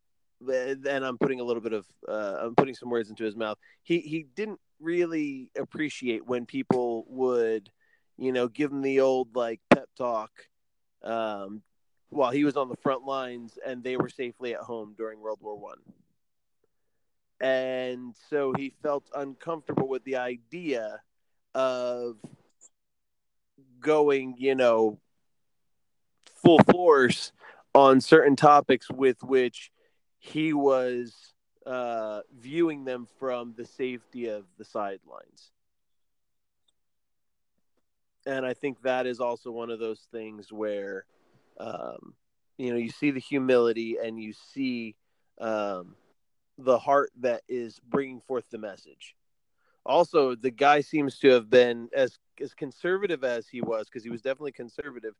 and 0.49 1.05
I'm 1.05 1.17
putting 1.17 1.39
a 1.39 1.43
little 1.43 1.61
bit 1.61 1.73
of 1.73 1.85
uh, 2.07 2.37
I'm 2.41 2.55
putting 2.55 2.75
some 2.75 2.89
words 2.89 3.09
into 3.09 3.23
his 3.23 3.35
mouth. 3.35 3.57
He 3.83 3.99
he 3.99 4.25
didn't 4.35 4.59
really 4.79 5.49
appreciate 5.57 6.25
when 6.25 6.45
people 6.45 7.05
would, 7.09 7.69
you 8.17 8.31
know, 8.31 8.47
give 8.47 8.71
him 8.71 8.81
the 8.81 9.01
old 9.01 9.35
like 9.35 9.61
pep 9.69 9.89
talk 9.97 10.31
um, 11.03 11.61
while 12.09 12.31
he 12.31 12.43
was 12.43 12.57
on 12.57 12.69
the 12.69 12.77
front 12.77 13.05
lines 13.05 13.57
and 13.65 13.83
they 13.83 13.97
were 13.97 14.09
safely 14.09 14.53
at 14.53 14.61
home 14.61 14.95
during 14.97 15.19
World 15.19 15.39
War 15.41 15.57
One. 15.57 15.79
And 17.39 18.15
so 18.29 18.53
he 18.55 18.73
felt 18.83 19.05
uncomfortable 19.15 19.87
with 19.87 20.03
the 20.03 20.17
idea 20.17 21.01
of 21.55 22.17
going, 23.79 24.35
you 24.37 24.53
know, 24.55 24.99
full 26.43 26.59
force 26.71 27.31
on 27.73 28.01
certain 28.01 28.35
topics 28.35 28.89
with 28.89 29.21
which 29.23 29.71
he 30.19 30.53
was 30.53 31.33
uh, 31.65 32.21
viewing 32.37 32.85
them 32.85 33.07
from 33.19 33.53
the 33.57 33.65
safety 33.65 34.27
of 34.27 34.45
the 34.57 34.65
sidelines. 34.65 35.51
And 38.25 38.45
I 38.45 38.53
think 38.53 38.81
that 38.83 39.07
is 39.07 39.19
also 39.19 39.51
one 39.51 39.71
of 39.71 39.79
those 39.79 40.07
things 40.11 40.51
where, 40.51 41.05
um, 41.59 42.13
you 42.57 42.71
know, 42.71 42.77
you 42.77 42.89
see 42.89 43.11
the 43.11 43.19
humility 43.19 43.97
and 44.03 44.21
you 44.21 44.33
see 44.33 44.95
um, 45.39 45.95
the 46.57 46.77
heart 46.77 47.11
that 47.21 47.41
is 47.47 47.79
bringing 47.79 48.21
forth 48.21 48.45
the 48.51 48.59
message. 48.59 49.15
Also, 49.85 50.35
the 50.35 50.51
guy 50.51 50.81
seems 50.81 51.17
to 51.19 51.29
have 51.29 51.49
been 51.49 51.89
as 51.95 52.19
as 52.39 52.53
conservative 52.53 53.23
as 53.23 53.47
he 53.47 53.61
was 53.61 53.87
because 53.87 54.03
he 54.03 54.09
was 54.09 54.21
definitely 54.21 54.51
conservative. 54.51 55.13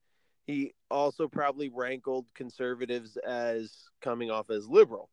He 0.45 0.73
also 0.89 1.27
probably 1.27 1.69
rankled 1.69 2.25
conservatives 2.33 3.17
as 3.17 3.71
coming 4.01 4.31
off 4.31 4.49
as 4.49 4.67
liberal. 4.67 5.09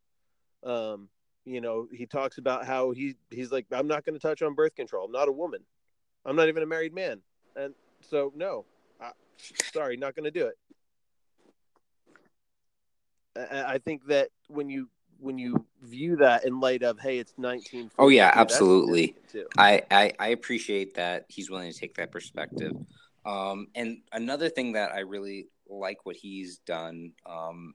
Um, 0.65 1.09
you 1.45 1.61
know, 1.61 1.87
he 1.93 2.07
talks 2.07 2.39
about 2.39 2.67
how 2.67 2.91
he 2.91 3.15
he's 3.31 3.53
like, 3.53 3.67
I'm 3.73 3.87
not 3.87 4.05
going 4.05 4.15
to 4.15 4.21
touch 4.21 4.43
on 4.43 4.55
birth 4.55 4.75
control. 4.75 5.05
I'm 5.05 5.13
not 5.13 5.29
a 5.29 5.33
woman. 5.33 5.61
I'm 6.25 6.37
not 6.37 6.49
even 6.49 6.63
a 6.63 6.67
married 6.67 6.95
man, 6.95 7.21
and 7.57 7.75
so 8.01 8.33
no, 8.35 8.65
I, 9.01 9.13
sorry, 9.73 9.97
not 9.97 10.15
going 10.15 10.25
to 10.25 10.31
do 10.31 10.47
it. 10.47 10.59
I, 13.51 13.75
I 13.75 13.79
think 13.79 14.07
that 14.07 14.29
when 14.49 14.69
you 14.69 14.89
when 15.21 15.39
you 15.39 15.67
view 15.83 16.17
that 16.17 16.45
in 16.45 16.61
light 16.61 16.83
of 16.83 16.99
hey 16.99 17.19
it's 17.19 17.35
19 17.39 17.91
oh 17.99 18.09
yeah 18.09 18.31
absolutely 18.35 19.17
I, 19.59 19.83
I 19.91 20.13
i 20.19 20.29
appreciate 20.29 20.95
that 20.95 21.25
he's 21.29 21.51
willing 21.51 21.73
to 21.73 21.77
take 21.77 21.97
that 21.97 22.13
perspective 22.13 22.73
um 23.29 23.69
and 23.75 23.99
another 24.13 24.49
thing 24.49 24.73
that 24.73 24.91
i 24.93 25.01
really 25.01 25.47
like 25.69 26.05
what 26.05 26.17
he's 26.17 26.59
done 26.59 27.13
um 27.27 27.75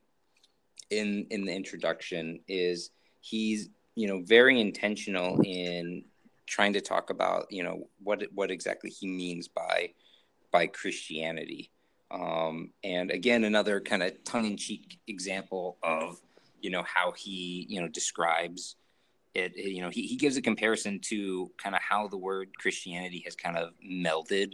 in 0.89 1.25
in 1.29 1.45
the 1.45 1.53
introduction 1.53 2.39
is 2.47 2.89
he's 3.21 3.69
you 3.95 4.07
know 4.07 4.21
very 4.23 4.59
intentional 4.59 5.39
in 5.45 6.03
trying 6.45 6.73
to 6.73 6.81
talk 6.81 7.09
about 7.09 7.45
you 7.49 7.63
know 7.63 7.87
what 8.03 8.23
what 8.33 8.51
exactly 8.51 8.89
he 8.89 9.07
means 9.07 9.47
by 9.47 9.89
by 10.51 10.67
christianity. 10.67 11.71
Um 12.11 12.71
and 12.83 13.09
again 13.09 13.43
another 13.43 13.79
kind 13.81 14.03
of 14.03 14.23
tongue-in-cheek 14.23 14.99
example 15.07 15.77
of 15.81 16.21
you 16.61 16.69
know 16.69 16.83
how 16.83 17.11
he 17.11 17.65
you 17.69 17.81
know 17.81 17.87
describes 17.87 18.75
it, 19.33 19.55
you 19.55 19.81
know 19.81 19.89
he, 19.89 20.05
he 20.05 20.15
gives 20.15 20.37
a 20.37 20.41
comparison 20.41 20.99
to 21.05 21.51
kind 21.57 21.75
of 21.75 21.81
how 21.81 22.07
the 22.07 22.17
word 22.17 22.49
christianity 22.57 23.23
has 23.25 23.35
kind 23.35 23.57
of 23.57 23.71
melded 23.83 24.53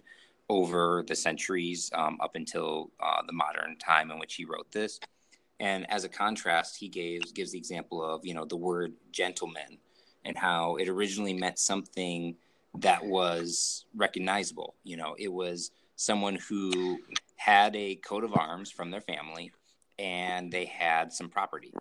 over 0.49 1.03
the 1.07 1.15
centuries 1.15 1.91
um, 1.93 2.17
up 2.21 2.35
until 2.35 2.91
uh, 2.99 3.21
the 3.25 3.33
modern 3.33 3.77
time 3.77 4.11
in 4.11 4.19
which 4.19 4.35
he 4.35 4.45
wrote 4.45 4.71
this. 4.71 4.99
And 5.59 5.89
as 5.91 6.03
a 6.03 6.09
contrast 6.09 6.77
he 6.77 6.87
gives 6.87 7.31
gives 7.31 7.51
the 7.51 7.57
example 7.57 8.03
of 8.03 8.25
you 8.25 8.33
know 8.33 8.45
the 8.45 8.57
word 8.57 8.93
gentleman 9.11 9.77
and 10.25 10.37
how 10.37 10.75
it 10.77 10.89
originally 10.89 11.33
meant 11.33 11.59
something 11.59 12.35
that 12.79 13.03
was 13.05 13.85
recognizable. 13.95 14.75
You 14.83 14.97
know 14.97 15.15
it 15.19 15.31
was 15.31 15.71
someone 15.95 16.35
who 16.47 16.97
had 17.35 17.75
a 17.75 17.95
coat 17.95 18.23
of 18.23 18.35
arms 18.35 18.71
from 18.71 18.89
their 18.89 19.01
family 19.01 19.51
and 19.97 20.51
they 20.51 20.65
had 20.65 21.11
some 21.11 21.29
property. 21.29 21.73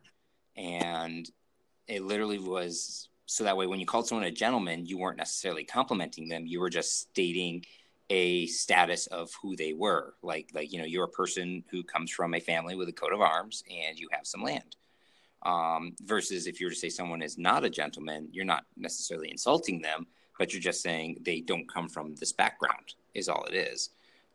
And 0.57 1.29
it 1.87 2.03
literally 2.03 2.41
was 2.41 3.09
so 3.27 3.45
that 3.45 3.57
way 3.57 3.67
when 3.67 3.79
you 3.79 3.87
called 3.87 4.09
someone 4.09 4.27
a 4.27 4.31
gentleman 4.33 4.87
you 4.87 4.99
weren't 4.99 5.19
necessarily 5.19 5.65
complimenting 5.65 6.29
them. 6.29 6.47
You 6.47 6.61
were 6.61 6.71
just 6.71 6.99
stating 6.99 7.65
a 8.11 8.47
status 8.47 9.07
of 9.09 9.31
who 9.43 9.55
they 9.57 9.73
were 9.73 10.15
like 10.23 10.51
like 10.55 10.73
you 10.73 10.79
know 10.79 10.85
you're 10.85 11.05
a 11.05 11.09
person 11.09 11.63
who 11.71 11.83
comes 11.83 12.11
from 12.11 12.35
a 12.35 12.41
family 12.41 12.75
with 12.75 12.89
a 12.89 12.93
coat 12.93 13.13
of 13.13 13.21
arms 13.21 13.63
and 13.71 13.99
you 13.99 14.09
have 14.11 14.27
some 14.27 14.43
land 14.43 14.77
um, 15.45 15.95
versus 16.03 16.47
if 16.47 16.59
you 16.61 16.67
were 16.67 16.71
to 16.71 16.77
say 16.77 16.89
someone 16.89 17.23
is 17.23 17.39
not 17.39 17.65
a 17.65 17.71
gentleman 17.71 18.29
you're 18.33 18.45
not 18.45 18.65
necessarily 18.77 19.31
insulting 19.31 19.81
them 19.81 20.07
but 20.39 20.53
you're 20.53 20.63
just 20.63 20.83
saying 20.83 21.17
they 21.23 21.41
don't 21.41 21.69
come 21.73 21.89
from 21.89 22.15
this 22.15 22.33
background 22.33 22.95
is 23.15 23.29
all 23.29 23.45
it 23.45 23.55
is 23.55 23.91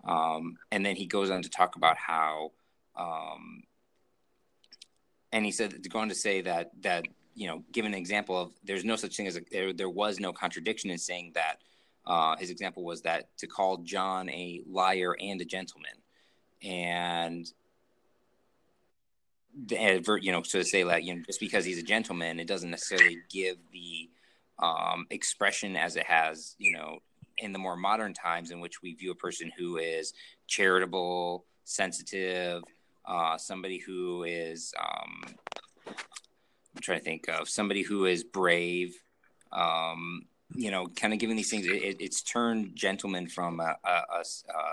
um, 0.06 0.56
and 0.72 0.86
then 0.86 0.96
he 0.96 1.06
goes 1.06 1.32
on 1.32 1.42
to 1.42 1.50
talk 1.50 1.76
about 1.76 1.98
how 1.98 2.52
um, 2.96 3.64
and 5.32 5.46
he 5.46 5.52
said 5.52 5.84
to 5.84 5.90
go 5.90 6.00
on 6.00 6.10
to 6.10 6.16
say 6.16 6.42
that 6.42 6.72
that 6.82 7.08
you 7.36 7.48
know, 7.48 7.64
give 7.72 7.86
an 7.86 7.94
example 7.94 8.40
of 8.40 8.52
there's 8.64 8.86
no 8.86 8.96
such 8.96 9.18
thing 9.18 9.28
as 9.28 9.38
a, 9.38 9.42
there, 9.52 9.74
there 9.74 9.90
was 9.90 10.20
no 10.20 10.32
contradiction 10.32 10.90
in 10.90 10.98
saying 10.98 11.32
that. 11.36 11.58
Uh, 12.06 12.36
his 12.38 12.50
example 12.50 12.84
was 12.84 13.02
that 13.04 13.36
to 13.38 13.48
call 13.48 13.78
John 13.78 14.30
a 14.30 14.62
liar 14.70 15.16
and 15.20 15.40
a 15.42 15.46
gentleman, 15.46 15.94
and 16.62 17.52
the, 19.68 20.20
you 20.22 20.32
know, 20.32 20.44
so 20.44 20.60
to 20.60 20.66
say 20.66 20.84
that 20.84 21.04
you 21.04 21.16
know, 21.16 21.22
just 21.26 21.40
because 21.40 21.64
he's 21.64 21.80
a 21.80 21.84
gentleman, 21.84 22.40
it 22.40 22.48
doesn't 22.48 22.72
necessarily 22.72 23.20
give 23.30 23.58
the 23.72 24.10
um, 24.60 25.06
expression 25.10 25.76
as 25.76 25.96
it 25.96 26.06
has, 26.06 26.56
you 26.58 26.72
know, 26.74 27.00
in 27.38 27.54
the 27.54 27.60
more 27.60 27.76
modern 27.76 28.14
times 28.14 28.52
in 28.52 28.60
which 28.60 28.82
we 28.82 28.94
view 28.94 29.12
a 29.12 29.16
person 29.16 29.52
who 29.58 29.78
is 29.78 30.14
charitable, 30.48 31.46
sensitive, 31.64 32.64
uh, 33.06 33.38
somebody 33.38 33.80
who 33.80 34.24
is 34.24 34.74
um, 34.80 35.24
I'm 36.76 36.82
trying 36.82 37.00
to 37.00 37.04
think 37.04 37.28
of 37.30 37.50
somebody 37.50 37.82
who 37.84 38.06
is 38.06 38.24
brave. 38.24 38.96
Um, 39.52 40.26
you 40.56 40.72
know, 40.72 40.88
kind 40.88 41.14
of 41.14 41.20
giving 41.20 41.36
these 41.36 41.50
things. 41.50 41.66
It, 41.66 41.98
it's 42.00 42.22
turned 42.22 42.76
gentleman 42.76 43.28
from 43.28 43.60
a, 43.60 43.76
a, 43.84 44.20
a, 44.20 44.24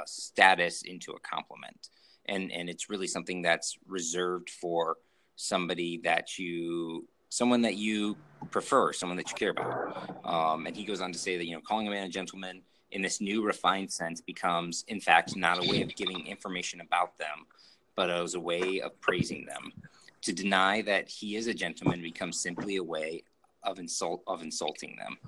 status 0.06 0.83
into 0.83 1.12
a 1.12 1.20
compliment, 1.20 1.88
and 2.26 2.52
and 2.52 2.68
it's 2.68 2.90
really 2.90 3.06
something 3.06 3.42
that's 3.42 3.78
reserved 3.87 4.50
for 4.50 4.96
somebody 5.37 6.00
that 6.04 6.38
you, 6.38 7.09
someone 7.30 7.62
that 7.62 7.76
you 7.76 8.16
prefer, 8.50 8.92
someone 8.92 9.16
that 9.16 9.30
you 9.30 9.37
care 9.37 9.50
about. 9.50 10.20
Um, 10.24 10.66
and 10.66 10.76
he 10.76 10.85
goes 10.85 11.00
on 11.00 11.12
to 11.12 11.18
say 11.18 11.38
that 11.38 11.46
you 11.46 11.54
know, 11.54 11.62
calling 11.62 11.88
a 11.88 11.90
man 11.90 12.06
a 12.06 12.11
gentleman 12.11 12.62
in 12.92 13.02
this 13.02 13.20
new 13.20 13.44
refined 13.44 13.90
sense 13.90 14.20
becomes, 14.20 14.85
in 14.88 15.00
fact, 15.00 15.37
not 15.37 15.64
a 15.64 15.68
way 15.68 15.83
of 15.83 15.94
giving 15.94 16.26
information 16.26 16.80
about 16.80 17.16
them, 17.18 17.46
but 17.96 18.11
as 18.11 18.35
a 18.35 18.40
way 18.40 18.80
of 18.80 19.00
praising 19.00 19.46
them. 19.46 19.72
To 20.22 20.33
deny 20.33 20.83
that 20.83 21.09
he 21.09 21.37
is 21.37 21.46
a 21.46 21.54
gentleman 21.54 22.02
becomes 22.02 22.38
simply 22.38 22.76
a 22.76 22.83
way 22.83 23.24
of 23.62 23.79
insult 23.79 24.23
of 24.27 24.42
insulting 24.42 24.96
them. 24.96 25.18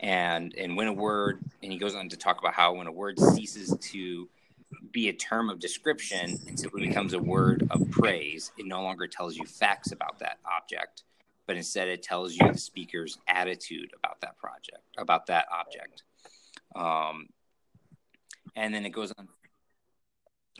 And 0.00 0.54
and 0.56 0.76
when 0.76 0.88
a 0.88 0.92
word 0.92 1.40
and 1.62 1.72
he 1.72 1.78
goes 1.78 1.94
on 1.94 2.08
to 2.08 2.16
talk 2.16 2.38
about 2.38 2.54
how 2.54 2.74
when 2.74 2.86
a 2.86 2.92
word 2.92 3.18
ceases 3.18 3.76
to 3.80 4.28
be 4.92 5.08
a 5.08 5.12
term 5.12 5.48
of 5.48 5.58
description 5.58 6.38
and 6.46 6.58
simply 6.58 6.86
becomes 6.86 7.14
a 7.14 7.18
word 7.18 7.66
of 7.70 7.90
praise, 7.90 8.52
it 8.58 8.66
no 8.66 8.82
longer 8.82 9.06
tells 9.06 9.36
you 9.36 9.44
facts 9.44 9.92
about 9.92 10.18
that 10.18 10.38
object, 10.44 11.04
but 11.46 11.56
instead 11.56 11.88
it 11.88 12.02
tells 12.02 12.34
you 12.34 12.52
the 12.52 12.58
speaker's 12.58 13.18
attitude 13.26 13.90
about 13.98 14.20
that 14.20 14.36
project, 14.38 14.82
about 14.98 15.26
that 15.26 15.46
object. 15.50 16.02
Um, 16.76 17.28
and 18.54 18.74
then 18.74 18.84
it 18.84 18.90
goes 18.90 19.12
on 19.18 19.28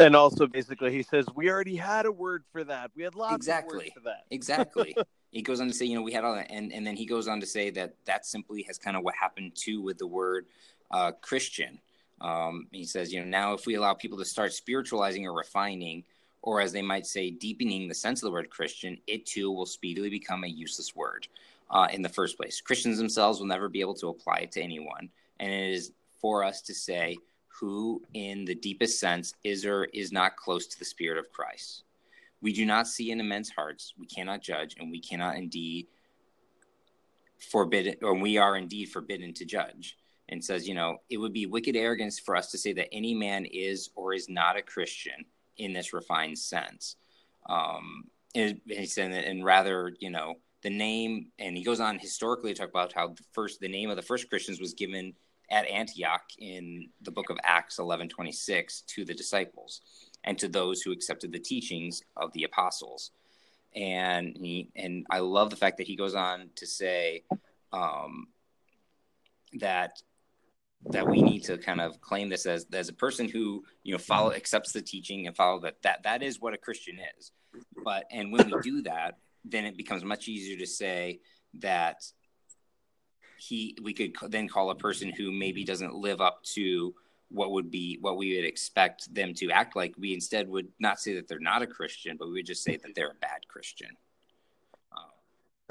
and 0.01 0.14
also, 0.14 0.47
basically, 0.47 0.92
he 0.92 1.03
says 1.03 1.27
we 1.35 1.51
already 1.51 1.77
had 1.77 2.07
a 2.07 2.12
word 2.12 2.44
for 2.53 2.62
that. 2.64 2.92
We 2.94 3.03
had 3.03 3.14
lots 3.14 3.35
exactly. 3.35 3.77
of 3.77 3.83
words 3.83 3.90
for 3.94 4.01
that. 4.01 4.25
exactly. 4.31 4.97
he 5.31 5.43
goes 5.43 5.61
on 5.61 5.69
to 5.69 5.75
say, 5.75 5.85
you 5.87 5.95
know, 5.95 6.03
we 6.03 6.12
had 6.12 6.25
all 6.25 6.35
that, 6.35 6.51
and 6.51 6.73
and 6.73 6.87
then 6.87 6.97
he 6.97 7.07
goes 7.07 7.29
on 7.29 7.41
to 7.41 7.47
say 7.47 7.71
that 7.71 7.95
that 8.05 8.27
simply 8.27 8.62
has 8.62 8.79
kind 8.79 8.97
of 8.97 9.03
what 9.03 9.14
happened 9.14 9.53
too 9.55 9.81
with 9.81 9.99
the 9.99 10.07
word 10.07 10.47
uh, 10.91 11.12
Christian. 11.21 11.79
Um, 12.21 12.67
he 12.73 12.85
says, 12.85 13.12
you 13.12 13.21
know, 13.21 13.27
now 13.27 13.53
if 13.53 13.67
we 13.67 13.77
allow 13.77 13.95
people 13.95 14.19
to 14.19 14.25
start 14.25 14.53
spiritualizing 14.53 15.27
or 15.27 15.33
refining, 15.33 16.05
or 16.43 16.61
as 16.61 16.73
they 16.73 16.83
might 16.83 17.07
say, 17.07 17.31
deepening 17.31 17.87
the 17.87 17.95
sense 17.95 18.23
of 18.23 18.27
the 18.27 18.33
word 18.33 18.51
Christian, 18.51 18.99
it 19.07 19.27
too 19.27 19.51
will 19.53 19.67
speedily 19.67 20.11
become 20.11 20.45
a 20.45 20.49
useless 20.49 20.97
word 20.97 21.29
uh, 21.71 21.87
in 21.93 22.03
the 22.03 22.09
first 22.09 22.37
place. 22.37 22.61
Christians 22.61 22.99
themselves 22.99 23.38
will 23.38 23.47
never 23.47 23.69
be 23.69 23.81
able 23.81 23.95
to 23.95 24.09
apply 24.09 24.38
it 24.38 24.53
to 24.53 24.62
anyone, 24.62 25.09
and 25.38 25.53
it 25.53 25.71
is 25.71 25.93
for 26.21 26.43
us 26.43 26.61
to 26.62 26.75
say 26.75 27.17
who, 27.49 28.03
in 28.14 28.45
the 28.45 28.55
deepest 28.55 28.99
sense, 28.99 29.35
is 29.45 29.64
or 29.64 29.85
is 29.87 30.12
not 30.12 30.37
close 30.37 30.67
to 30.67 30.79
the 30.79 30.85
Spirit 30.85 31.19
of 31.19 31.31
Christ. 31.33 31.83
We 32.40 32.53
do 32.53 32.64
not 32.64 32.87
see 32.87 33.11
in 33.11 33.27
men's 33.27 33.51
hearts, 33.51 33.94
we 33.98 34.07
cannot 34.07 34.42
judge, 34.42 34.77
and 34.79 34.90
we 34.90 35.01
cannot 35.01 35.37
indeed 35.37 35.88
forbidden, 37.51 37.96
or 38.03 38.14
we 38.14 38.38
are 38.38 38.57
indeed 38.57 38.87
forbidden 38.87 39.35
to 39.35 39.44
judge. 39.44 39.96
And 40.31 40.44
says, 40.44 40.68
you 40.68 40.74
know, 40.74 40.98
it 41.09 41.16
would 41.16 41.33
be 41.33 41.46
wicked 41.46 41.74
arrogance 41.74 42.18
for 42.18 42.37
us 42.37 42.51
to 42.51 42.59
say 42.59 42.74
that 42.74 42.92
any 42.92 43.14
man 43.14 43.46
is 43.46 43.88
or 43.94 44.12
is 44.12 44.29
not 44.29 44.59
a 44.59 44.62
Christian 44.62 45.24
in 45.57 45.72
this 45.72 45.94
refined 45.94 46.38
sense. 46.38 46.96
Um, 47.48 48.05
and, 48.35 48.61
he 48.66 48.85
said, 48.85 49.11
and 49.11 49.42
rather, 49.42 49.94
you 50.01 50.11
know, 50.11 50.35
the 50.62 50.68
name, 50.68 51.29
and 51.38 51.57
he 51.57 51.64
goes 51.64 51.81
on 51.81 51.98
historically 51.98 52.53
to 52.53 52.61
talk 52.61 52.68
about 52.68 52.92
how 52.92 53.09
the 53.09 53.22
first, 53.33 53.61
the 53.61 53.68
name 53.68 53.88
of 53.88 53.96
the 53.96 54.03
first 54.03 54.29
Christians 54.29 54.61
was 54.61 54.74
given 54.74 55.14
at 55.51 55.67
Antioch 55.67 56.25
in 56.39 56.91
the 57.03 57.11
book 57.11 57.31
of 57.31 57.39
Acts 57.43 57.79
11:26 57.79 58.83
to 58.87 59.05
the 59.05 59.15
disciples 59.15 59.81
and 60.25 60.39
to 60.39 60.49
those 60.49 60.83
who 60.83 60.93
accepted 60.93 61.33
the 61.33 61.39
teachings 61.39 62.03
of 62.17 62.33
the 62.33 62.45
apostles. 62.45 63.13
And 63.75 64.37
he 64.37 64.71
and 64.77 65.07
I 65.11 65.21
love 65.21 65.51
the 65.51 65.57
fact 65.57 65.79
that 65.79 65.87
he 65.87 65.97
goes 65.97 66.15
on 66.15 66.51
to 66.57 66.67
say 66.67 67.25
um, 67.73 68.29
that 69.55 70.03
that 70.87 71.07
we 71.07 71.21
need 71.23 71.43
to 71.45 71.59
kind 71.59 71.81
of 71.81 72.01
claim 72.01 72.29
this 72.29 72.47
as 72.47 72.67
as 72.73 72.89
a 72.89 72.95
person 72.95 73.29
who 73.29 73.65
you 73.83 73.93
know 73.93 73.99
follow 73.99 74.33
accepts 74.33 74.73
the 74.73 74.83
teaching 74.83 75.27
and 75.27 75.37
follow 75.37 75.61
that 75.61 75.83
that 75.83 76.03
that 76.05 76.23
is 76.23 76.41
what 76.41 76.55
a 76.55 76.59
Christian 76.59 76.99
is. 77.19 77.33
But 77.85 78.05
and 78.11 78.33
when 78.33 78.51
we 78.51 78.61
do 78.63 78.83
that, 78.83 79.19
then 79.45 79.65
it 79.65 79.77
becomes 79.77 80.05
much 80.05 80.29
easier 80.29 80.59
to 80.59 80.67
say 80.67 81.21
that 81.55 82.03
he 83.38 83.77
we 83.83 83.92
could 83.92 84.12
then 84.29 84.48
call 84.48 84.70
a 84.70 84.74
person 84.74 85.11
who 85.11 85.33
maybe 85.33 85.64
doesn't 85.64 85.94
live 85.94 86.20
up 86.20 86.42
to 86.42 86.94
what 87.31 87.53
would 87.53 87.70
be 87.70 87.98
what 88.01 88.16
we 88.16 88.35
would 88.37 88.44
expect 88.44 89.12
them 89.14 89.35
to 89.35 89.51
act 89.51 89.77
like 89.77 89.94
we 89.98 90.12
instead 90.14 90.48
would 90.48 90.68
not 90.79 90.98
say 91.01 91.14
that 91.14 91.29
they're 91.29 91.38
not 91.38 91.62
a 91.62 91.66
christian 91.66 92.16
but 92.18 92.27
we 92.29 92.35
would 92.35 92.46
just 92.46 92.62
say 92.64 92.77
that 92.77 92.94
they're 92.94 93.11
a 93.11 93.20
bad 93.20 93.46
christian 93.48 93.90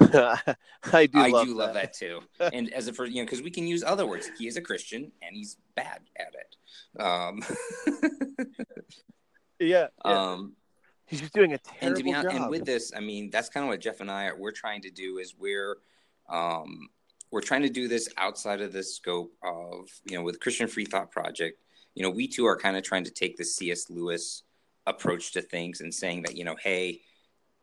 I 0.00 1.06
do. 1.06 1.18
I 1.18 1.28
love 1.28 1.46
do 1.46 1.54
that. 1.54 1.58
love 1.58 1.74
that 1.74 1.92
too. 1.92 2.20
And 2.40 2.72
as 2.72 2.88
a 2.88 2.92
first, 2.92 3.12
you 3.12 3.20
know, 3.20 3.26
because 3.26 3.42
we 3.42 3.50
can 3.50 3.66
use 3.66 3.82
other 3.84 4.06
words. 4.06 4.30
He 4.38 4.46
is 4.46 4.56
a 4.56 4.62
Christian 4.62 5.10
and 5.20 5.34
he's 5.36 5.56
bad 5.74 6.00
at 6.16 6.34
it. 6.34 7.02
Um, 7.02 7.42
Yeah. 9.60 9.88
yeah. 10.04 10.32
um, 10.32 10.52
He's 11.06 11.20
just 11.20 11.32
doing 11.32 11.52
a 11.52 11.54
and 11.54 11.62
terrible 11.80 11.96
to 11.98 12.04
be 12.04 12.12
honest, 12.14 12.34
job. 12.36 12.42
and 12.42 12.50
with 12.50 12.64
this, 12.66 12.92
I 12.94 13.00
mean, 13.00 13.30
that's 13.30 13.48
kind 13.48 13.64
of 13.64 13.68
what 13.70 13.80
Jeff 13.80 14.00
and 14.00 14.10
I 14.10 14.26
are 14.26 14.36
we're 14.36 14.52
trying 14.52 14.82
to 14.82 14.90
do 14.90 15.18
is 15.18 15.34
we're 15.38 15.78
um, 16.28 16.90
we're 17.30 17.42
trying 17.42 17.62
to 17.62 17.68
do 17.68 17.88
this 17.88 18.08
outside 18.16 18.60
of 18.60 18.72
the 18.72 18.82
scope 18.82 19.32
of 19.42 19.88
you 20.04 20.16
know 20.16 20.22
with 20.22 20.40
Christian 20.40 20.68
Free 20.68 20.84
Thought 20.84 21.10
Project. 21.10 21.60
You 21.94 22.02
know, 22.02 22.10
we 22.10 22.28
too 22.28 22.46
are 22.46 22.56
kind 22.56 22.76
of 22.76 22.82
trying 22.82 23.04
to 23.04 23.10
take 23.10 23.36
the 23.36 23.44
C.S. 23.44 23.90
Lewis 23.90 24.44
approach 24.86 25.32
to 25.32 25.42
things 25.42 25.80
and 25.80 25.92
saying 25.92 26.22
that 26.22 26.36
you 26.36 26.44
know, 26.44 26.56
hey, 26.62 27.00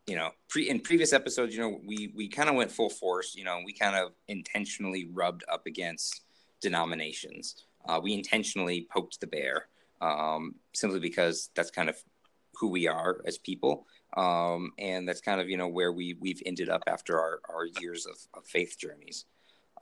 you 0.06 0.16
know, 0.16 0.30
pre 0.48 0.68
in 0.68 0.80
previous 0.80 1.12
episodes, 1.12 1.54
you 1.54 1.60
know, 1.60 1.80
we 1.86 2.12
we 2.14 2.28
kind 2.28 2.48
of 2.48 2.54
went 2.54 2.70
full 2.70 2.90
force. 2.90 3.34
You 3.34 3.44
know, 3.44 3.60
we 3.64 3.72
kind 3.72 3.96
of 3.96 4.12
intentionally 4.28 5.08
rubbed 5.12 5.44
up 5.50 5.66
against 5.66 6.22
denominations. 6.60 7.64
Uh, 7.88 8.00
we 8.02 8.14
intentionally 8.14 8.86
poked 8.90 9.20
the 9.20 9.26
bear 9.26 9.68
um, 10.00 10.54
simply 10.74 11.00
because 11.00 11.50
that's 11.54 11.70
kind 11.70 11.88
of 11.88 11.96
who 12.54 12.68
we 12.68 12.88
are 12.88 13.20
as 13.26 13.38
people. 13.38 13.86
Um, 14.16 14.72
and 14.78 15.08
that's 15.08 15.20
kind 15.20 15.40
of, 15.40 15.48
you 15.48 15.56
know, 15.56 15.68
where 15.68 15.92
we, 15.92 16.16
we've 16.20 16.42
ended 16.46 16.68
up 16.68 16.82
after 16.86 17.18
our, 17.18 17.40
our 17.48 17.66
years 17.80 18.06
of, 18.06 18.16
of 18.34 18.46
faith 18.46 18.76
journeys. 18.78 19.26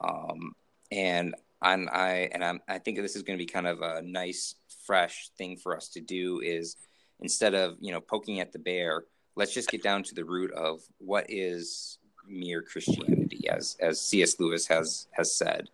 Um, 0.01 0.53
and 0.91 1.35
I'm, 1.61 1.89
I, 1.91 2.29
and 2.31 2.43
I'm, 2.43 2.61
I 2.67 2.79
think 2.79 2.97
this 2.97 3.15
is 3.15 3.23
going 3.23 3.37
to 3.37 3.43
be 3.43 3.49
kind 3.49 3.67
of 3.67 3.81
a 3.81 4.01
nice, 4.01 4.55
fresh 4.85 5.29
thing 5.37 5.57
for 5.57 5.75
us 5.75 5.89
to 5.89 6.01
do 6.01 6.39
is 6.41 6.77
instead 7.19 7.55
of, 7.55 7.77
you 7.79 7.91
know, 7.91 7.99
poking 7.99 8.39
at 8.39 8.51
the 8.51 8.59
bear, 8.59 9.05
let's 9.35 9.53
just 9.53 9.69
get 9.69 9.81
down 9.81 10.03
to 10.03 10.15
the 10.15 10.25
root 10.25 10.51
of 10.51 10.81
what 10.99 11.25
is 11.29 11.97
mere 12.27 12.61
Christianity, 12.61 13.49
as, 13.49 13.77
as 13.79 13.99
C.S. 13.99 14.39
Lewis 14.39 14.67
has, 14.67 15.07
has 15.11 15.35
said. 15.35 15.69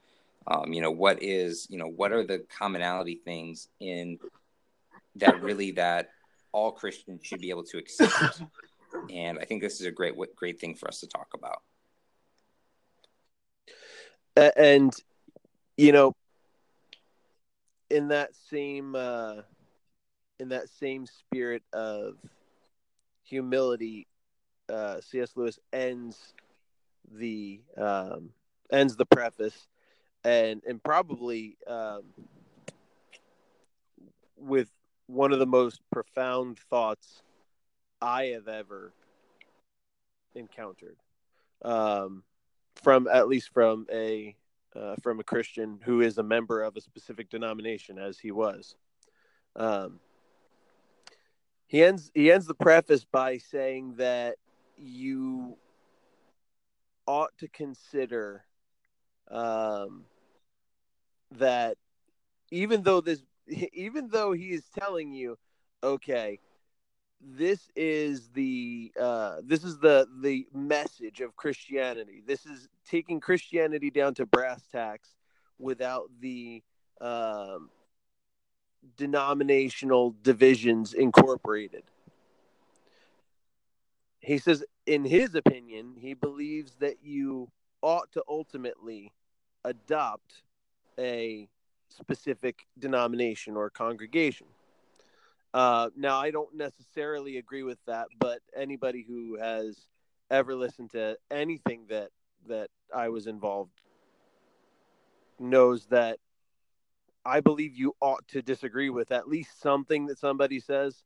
Um, 0.48 0.74
you 0.74 0.82
know, 0.82 0.92
what 0.92 1.22
is, 1.22 1.68
you 1.70 1.78
know, 1.78 1.88
what 1.88 2.12
are 2.12 2.26
the 2.26 2.46
commonality 2.58 3.22
things 3.24 3.68
in 3.80 4.18
that 5.16 5.42
really 5.42 5.72
that 5.72 6.10
all 6.52 6.72
Christians 6.72 7.22
should 7.24 7.42
be 7.42 7.50
able 7.50 7.64
to 7.64 7.78
accept. 7.78 8.42
and 9.12 9.40
I 9.40 9.46
think 9.46 9.62
this 9.62 9.80
is 9.80 9.86
a 9.86 9.92
great 9.92 10.16
great 10.36 10.60
thing 10.60 10.76
for 10.76 10.88
us 10.88 11.00
to 11.02 11.08
talk 11.08 11.28
about. 11.34 11.62
And 14.36 14.94
you 15.78 15.92
know 15.92 16.14
in 17.90 18.08
that 18.10 18.36
same 18.36 18.96
uh 18.96 19.42
in 20.40 20.50
that 20.50 20.70
same 20.70 21.06
spirit 21.06 21.64
of 21.74 22.16
humility 23.24 24.08
uh 24.70 25.00
cs 25.02 25.36
lewis 25.36 25.60
ends 25.74 26.34
the 27.12 27.62
um 27.78 28.30
ends 28.72 28.96
the 28.96 29.06
preface 29.06 29.68
and 30.24 30.62
and 30.68 30.84
probably 30.84 31.58
um 31.68 32.04
with 34.38 34.72
one 35.08 35.32
of 35.34 35.40
the 35.40 35.46
most 35.46 35.82
profound 35.92 36.58
thoughts 36.58 37.22
i 38.02 38.26
have 38.26 38.48
ever 38.48 38.94
encountered. 40.36 40.98
Um 41.64 42.24
from 42.76 43.08
at 43.08 43.28
least 43.28 43.50
from 43.54 43.88
a 43.92 44.36
uh, 44.76 44.96
from 45.02 45.20
a 45.20 45.24
Christian 45.24 45.80
who 45.84 46.02
is 46.02 46.18
a 46.18 46.24
member 46.24 46.64
of 46.64 46.76
a 46.78 46.82
specific 46.82 47.30
denomination, 47.30 47.98
as 47.98 48.18
he 48.18 48.32
was. 48.32 48.76
Um, 49.56 50.00
he 51.68 51.84
ends 51.84 52.12
he 52.14 52.32
ends 52.32 52.48
the 52.48 52.54
preface 52.54 53.06
by 53.06 53.38
saying 53.38 53.96
that 53.98 54.36
you 54.78 55.58
ought 57.06 57.38
to 57.40 57.48
consider 57.48 58.44
um, 59.30 60.06
that 61.32 61.78
even 62.52 62.84
though 62.84 63.02
this 63.02 63.24
even 63.74 64.10
though 64.10 64.32
he 64.32 64.52
is 64.52 64.64
telling 64.78 65.12
you, 65.12 65.38
okay, 65.84 66.40
this 67.24 67.70
is 67.76 68.30
the 68.30 68.92
uh, 69.00 69.38
this 69.44 69.64
is 69.64 69.78
the 69.80 70.08
the 70.22 70.48
message 70.54 71.22
of 71.22 71.36
Christianity. 71.36 72.24
This 72.26 72.46
is 72.46 72.68
taking 72.90 73.20
Christianity 73.20 73.92
down 73.92 74.14
to 74.16 74.26
brass 74.26 74.62
tacks 74.72 75.10
without 75.60 76.10
the 76.20 76.64
um, 77.00 77.70
denominational 78.98 80.16
divisions 80.24 80.94
incorporated. 80.94 81.84
He 84.20 84.38
says, 84.38 84.64
in 84.86 85.04
his 85.04 85.36
opinion, 85.36 85.96
he 85.98 86.14
believes 86.14 86.76
that 86.80 86.98
you 87.04 87.50
ought 87.82 88.12
to 88.14 88.24
ultimately 88.28 89.12
adopt 89.64 90.44
a 91.00 91.48
specific 91.90 92.68
denomination 92.78 93.56
or 93.56 93.70
congregation. 93.70 94.48
Uh, 95.54 95.90
now, 95.98 96.18
I 96.18 96.32
don't 96.32 96.56
necessarily 96.56 97.38
agree 97.38 97.64
with 97.64 97.80
that, 97.86 98.08
but 98.18 98.40
anybody 98.56 99.06
who 99.08 99.38
has 99.38 99.86
ever 100.30 100.56
listened 100.56 100.92
to 100.92 101.18
anything 101.30 101.86
that 101.90 102.10
that 102.48 102.70
I 102.94 103.10
was 103.10 103.28
involved 103.28 103.82
knows 105.40 105.86
that 105.88 106.18
I 107.26 107.42
believe 107.42 107.76
you 107.76 107.96
ought 108.02 108.28
to 108.30 108.42
disagree 108.42 108.90
with 108.90 109.12
at 109.12 109.28
least 109.28 109.62
something 109.62 110.08
that 110.08 110.18
somebody 110.18 110.60
says, 110.60 111.04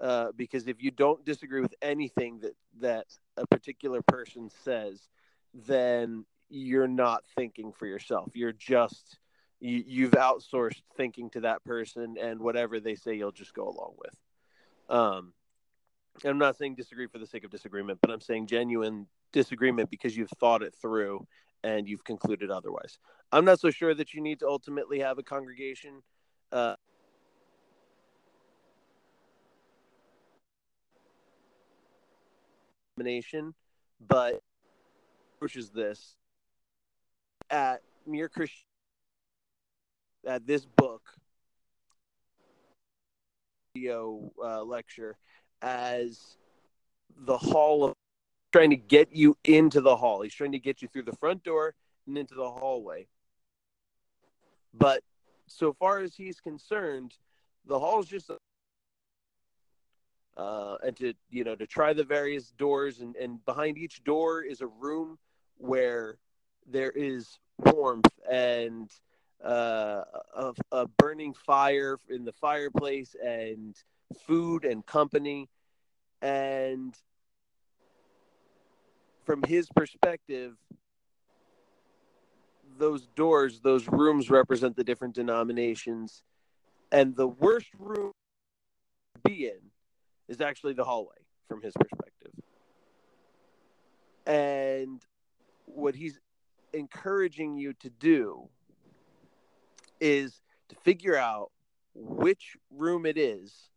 uh, 0.00 0.32
because 0.36 0.68
if 0.68 0.82
you 0.82 0.90
don't 0.90 1.24
disagree 1.24 1.60
with 1.60 1.74
anything 1.82 2.40
that 2.40 2.54
that 2.80 3.06
a 3.36 3.46
particular 3.46 4.00
person 4.02 4.50
says, 4.64 5.08
then 5.52 6.24
you're 6.48 6.88
not 6.88 7.24
thinking 7.36 7.72
for 7.72 7.86
yourself. 7.86 8.30
You're 8.34 8.52
just 8.52 9.18
you, 9.60 9.84
you've 9.86 10.12
outsourced 10.12 10.82
thinking 10.96 11.30
to 11.30 11.40
that 11.40 11.62
person 11.64 12.16
and 12.20 12.40
whatever 12.40 12.80
they 12.80 12.94
say 12.94 13.14
you'll 13.14 13.32
just 13.32 13.54
go 13.54 13.64
along 13.64 13.94
with. 13.98 14.16
Um 14.88 15.32
i'm 16.24 16.38
not 16.38 16.56
saying 16.56 16.74
disagree 16.74 17.06
for 17.06 17.18
the 17.18 17.26
sake 17.26 17.44
of 17.44 17.50
disagreement 17.50 17.98
but 18.02 18.10
i'm 18.10 18.20
saying 18.20 18.46
genuine 18.46 19.06
disagreement 19.32 19.90
because 19.90 20.16
you've 20.16 20.30
thought 20.40 20.62
it 20.62 20.74
through 20.74 21.26
and 21.62 21.88
you've 21.88 22.04
concluded 22.04 22.50
otherwise. 22.50 22.98
I'm 23.32 23.44
not 23.44 23.60
so 23.60 23.70
sure 23.70 23.94
that 23.94 24.14
you 24.14 24.20
need 24.20 24.40
to 24.40 24.48
ultimately 24.48 25.00
have 25.00 25.18
a 25.18 25.22
congregation 25.22 26.02
uh 26.52 26.74
but 34.06 34.42
which 35.38 35.56
is 35.56 35.70
this 35.70 36.16
at 37.48 37.80
mere 38.06 38.28
christian 38.28 38.69
at 40.26 40.46
this 40.46 40.64
book 40.64 41.02
video 43.74 44.30
uh, 44.42 44.62
lecture 44.62 45.16
as 45.62 46.36
the 47.24 47.36
hall 47.36 47.84
of 47.84 47.94
trying 48.52 48.70
to 48.70 48.76
get 48.76 49.14
you 49.14 49.36
into 49.44 49.80
the 49.80 49.96
hall. 49.96 50.22
He's 50.22 50.34
trying 50.34 50.52
to 50.52 50.58
get 50.58 50.82
you 50.82 50.88
through 50.88 51.04
the 51.04 51.16
front 51.16 51.44
door 51.44 51.74
and 52.06 52.18
into 52.18 52.34
the 52.34 52.50
hallway. 52.50 53.06
But 54.74 55.02
so 55.46 55.72
far 55.72 55.98
as 56.00 56.14
he's 56.14 56.40
concerned, 56.40 57.14
the 57.66 57.78
hall 57.78 58.00
is 58.00 58.06
just 58.06 58.30
uh, 60.36 60.76
and 60.82 60.96
to 60.96 61.12
you 61.28 61.44
know 61.44 61.54
to 61.54 61.66
try 61.66 61.92
the 61.92 62.04
various 62.04 62.50
doors 62.52 63.00
and, 63.00 63.14
and 63.16 63.44
behind 63.44 63.76
each 63.76 64.02
door 64.04 64.42
is 64.42 64.60
a 64.60 64.66
room 64.66 65.18
where 65.58 66.16
there 66.66 66.92
is 66.92 67.38
warmth 67.58 68.10
and 68.30 68.90
uh, 69.44 70.02
a, 70.36 70.52
a 70.72 70.86
burning 70.98 71.34
fire 71.34 71.98
in 72.08 72.24
the 72.24 72.32
fireplace 72.32 73.14
and 73.24 73.76
food 74.26 74.64
and 74.64 74.84
company. 74.84 75.48
And 76.22 76.94
from 79.24 79.42
his 79.42 79.68
perspective, 79.74 80.56
those 82.78 83.06
doors, 83.14 83.60
those 83.60 83.88
rooms 83.88 84.30
represent 84.30 84.76
the 84.76 84.84
different 84.84 85.14
denominations. 85.14 86.22
And 86.92 87.14
the 87.16 87.28
worst 87.28 87.68
room 87.78 88.12
to 89.14 89.20
be 89.30 89.46
in 89.46 89.60
is 90.28 90.40
actually 90.40 90.74
the 90.74 90.84
hallway 90.84 91.16
from 91.48 91.62
his 91.62 91.72
perspective. 91.74 92.32
And 94.26 95.02
what 95.66 95.94
he's 95.94 96.18
encouraging 96.72 97.56
you 97.56 97.72
to 97.74 97.90
do 97.90 98.48
is 100.00 100.40
to 100.68 100.76
figure 100.76 101.16
out 101.16 101.50
which 101.94 102.56
room 102.70 103.06
it 103.06 103.18
is 103.18 103.70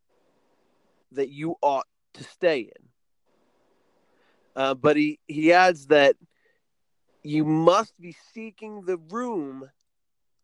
that 1.12 1.30
you 1.30 1.56
ought 1.62 1.88
to 2.14 2.24
stay 2.24 2.60
in. 2.62 2.88
Uh, 4.56 4.74
but 4.74 4.96
he, 4.96 5.20
he 5.28 5.52
adds 5.52 5.88
that 5.88 6.16
you 7.24 7.44
must 7.46 8.00
be 8.00 8.16
seeking 8.34 8.84
the 8.84 8.98
room 9.10 9.70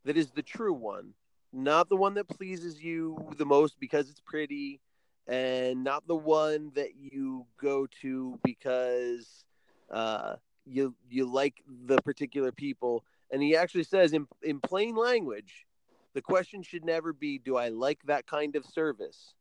that 0.06 0.18
is 0.18 0.32
the 0.32 0.42
true 0.42 0.74
one, 0.74 1.14
not 1.52 1.90
the 1.90 1.96
one 1.96 2.16
that 2.16 2.28
pleases 2.28 2.82
you 2.82 3.18
the 3.38 3.46
most 3.46 3.80
because 3.80 4.10
it's 4.10 4.22
pretty, 4.22 4.80
and 5.28 5.84
not 5.84 6.08
the 6.08 6.16
one 6.16 6.72
that 6.76 6.96
you 6.96 7.46
go 7.62 7.88
to 8.02 8.40
because 8.44 9.44
uh, 9.92 10.36
you 10.66 10.96
you 11.10 11.26
like 11.26 11.62
the 11.86 12.02
particular 12.02 12.52
people. 12.52 13.04
And 13.32 13.44
he 13.44 13.56
actually 13.56 13.84
says 13.84 14.14
in 14.14 14.28
in 14.42 14.60
plain 14.60 14.96
language, 14.96 15.68
the 16.14 16.22
question 16.22 16.64
should 16.64 16.84
never 16.84 17.14
be, 17.14 17.38
"Do 17.38 17.58
I 17.58 17.70
like 17.70 18.02
that 18.04 18.28
kind 18.28 18.56
of 18.56 18.66
service?" 18.66 19.34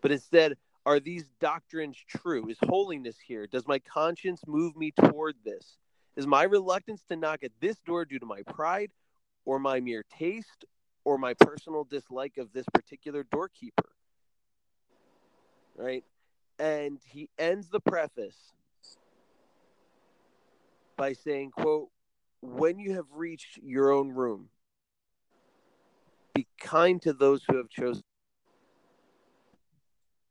But 0.00 0.12
instead, 0.12 0.56
are 0.86 0.98
these 0.98 1.26
doctrines 1.40 1.96
true? 2.08 2.48
Is 2.48 2.58
holiness 2.62 3.18
here? 3.18 3.46
Does 3.46 3.66
my 3.66 3.78
conscience 3.78 4.46
move 4.46 4.76
me 4.76 4.92
toward 4.92 5.36
this? 5.44 5.76
Is 6.16 6.26
my 6.26 6.42
reluctance 6.44 7.02
to 7.08 7.16
knock 7.16 7.44
at 7.44 7.52
this 7.60 7.78
door 7.80 8.04
due 8.04 8.18
to 8.18 8.26
my 8.26 8.42
pride 8.42 8.90
or 9.44 9.58
my 9.58 9.80
mere 9.80 10.04
taste 10.10 10.64
or 11.04 11.18
my 11.18 11.34
personal 11.34 11.84
dislike 11.84 12.38
of 12.38 12.52
this 12.52 12.66
particular 12.72 13.24
doorkeeper? 13.24 13.90
Right? 15.76 16.04
And 16.58 16.98
he 17.06 17.30
ends 17.38 17.68
the 17.68 17.80
preface 17.80 18.52
by 20.96 21.12
saying, 21.12 21.52
quote, 21.52 21.88
when 22.42 22.78
you 22.78 22.94
have 22.94 23.06
reached 23.12 23.58
your 23.62 23.92
own 23.92 24.10
room, 24.10 24.48
be 26.40 26.48
kind 26.58 27.02
to 27.02 27.12
those 27.12 27.42
who 27.46 27.58
have 27.58 27.68
chosen 27.68 28.02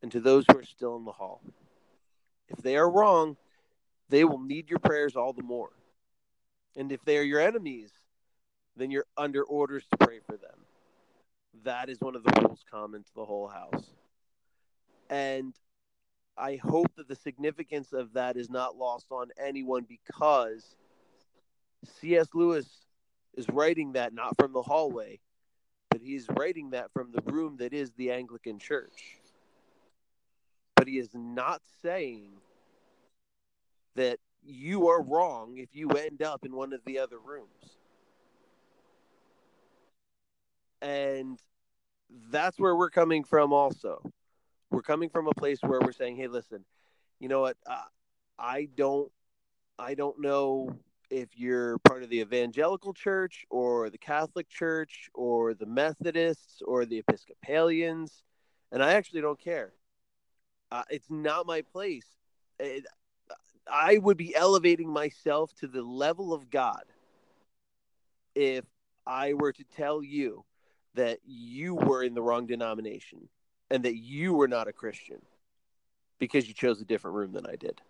and 0.01 0.11
to 0.11 0.19
those 0.19 0.43
who 0.49 0.57
are 0.57 0.63
still 0.63 0.95
in 0.95 1.05
the 1.05 1.11
hall. 1.11 1.41
If 2.47 2.63
they 2.63 2.77
are 2.77 2.89
wrong, 2.89 3.37
they 4.09 4.23
will 4.23 4.39
need 4.39 4.71
your 4.71 4.79
prayers 4.79 5.15
all 5.15 5.33
the 5.33 5.43
more. 5.43 5.69
And 6.75 6.91
if 6.91 7.03
they 7.05 7.17
are 7.19 7.23
your 7.23 7.39
enemies, 7.39 7.91
then 8.75 8.89
you're 8.89 9.05
under 9.17 9.43
orders 9.43 9.85
to 9.91 10.03
pray 10.03 10.19
for 10.25 10.35
them. 10.35 10.65
That 11.63 11.89
is 11.89 11.99
one 11.99 12.15
of 12.15 12.23
the 12.23 12.41
rules 12.41 12.63
common 12.71 13.03
to 13.03 13.13
the 13.15 13.25
whole 13.25 13.47
house. 13.47 13.85
And 15.11 15.53
I 16.35 16.55
hope 16.55 16.87
that 16.95 17.07
the 17.07 17.17
significance 17.17 17.93
of 17.93 18.13
that 18.13 18.35
is 18.35 18.49
not 18.49 18.77
lost 18.77 19.07
on 19.11 19.27
anyone 19.39 19.85
because 19.87 20.75
C.S. 21.99 22.29
Lewis 22.33 22.67
is 23.35 23.47
writing 23.49 23.91
that 23.91 24.13
not 24.13 24.35
from 24.39 24.53
the 24.53 24.63
hallway, 24.63 25.19
but 25.89 26.01
he's 26.01 26.27
writing 26.29 26.71
that 26.71 26.91
from 26.93 27.11
the 27.11 27.21
room 27.31 27.57
that 27.57 27.73
is 27.73 27.91
the 27.93 28.11
Anglican 28.11 28.59
Church. 28.59 29.17
But 30.75 30.87
he 30.87 30.97
is 30.97 31.09
not 31.13 31.61
saying 31.81 32.31
that 33.95 34.19
you 34.43 34.87
are 34.87 35.01
wrong 35.01 35.57
if 35.57 35.75
you 35.75 35.89
end 35.89 36.21
up 36.21 36.45
in 36.45 36.55
one 36.55 36.73
of 36.73 36.81
the 36.85 36.99
other 36.99 37.17
rooms. 37.19 37.77
And 40.81 41.39
that's 42.31 42.57
where 42.57 42.75
we're 42.75 42.89
coming 42.89 43.23
from, 43.23 43.51
also. 43.51 44.01
We're 44.71 44.81
coming 44.81 45.09
from 45.09 45.27
a 45.27 45.33
place 45.33 45.59
where 45.61 45.79
we're 45.81 45.91
saying, 45.91 46.15
hey, 46.15 46.27
listen, 46.27 46.63
you 47.19 47.27
know 47.27 47.41
what? 47.41 47.57
Uh, 47.67 47.81
I 48.37 48.69
don't, 48.75 49.11
I 49.77 49.95
don't 49.95 50.21
know 50.21 50.77
if 51.09 51.29
you're 51.37 51.77
part 51.79 52.03
of 52.03 52.09
the 52.09 52.19
evangelical 52.19 52.93
church 52.93 53.45
or 53.49 53.89
the 53.89 53.97
Catholic 53.97 54.49
church 54.49 55.09
or 55.13 55.53
the 55.53 55.65
Methodists 55.65 56.61
or 56.65 56.85
the 56.85 56.99
Episcopalians, 56.99 58.23
and 58.71 58.83
I 58.83 58.93
actually 58.93 59.21
don't 59.21 59.39
care. 59.39 59.73
Uh, 60.71 60.83
it's 60.89 61.09
not 61.09 61.47
my 61.47 61.61
place. 61.61 62.05
It, 62.59 62.85
I 63.71 63.97
would 63.97 64.17
be 64.17 64.35
elevating 64.35 64.89
myself 64.89 65.53
to 65.55 65.67
the 65.67 65.81
level 65.81 66.33
of 66.33 66.49
God 66.49 66.83
if 68.35 68.65
I 69.05 69.33
were 69.33 69.51
to 69.53 69.63
tell 69.63 70.03
you 70.03 70.45
that 70.95 71.19
you 71.25 71.75
were 71.75 72.03
in 72.03 72.13
the 72.13 72.21
wrong 72.21 72.45
denomination 72.45 73.29
and 73.69 73.83
that 73.83 73.95
you 73.95 74.33
were 74.33 74.47
not 74.47 74.67
a 74.67 74.73
Christian 74.73 75.21
because 76.19 76.47
you 76.47 76.53
chose 76.53 76.81
a 76.81 76.85
different 76.85 77.15
room 77.15 77.31
than 77.31 77.45
I 77.45 77.55
did. 77.55 77.81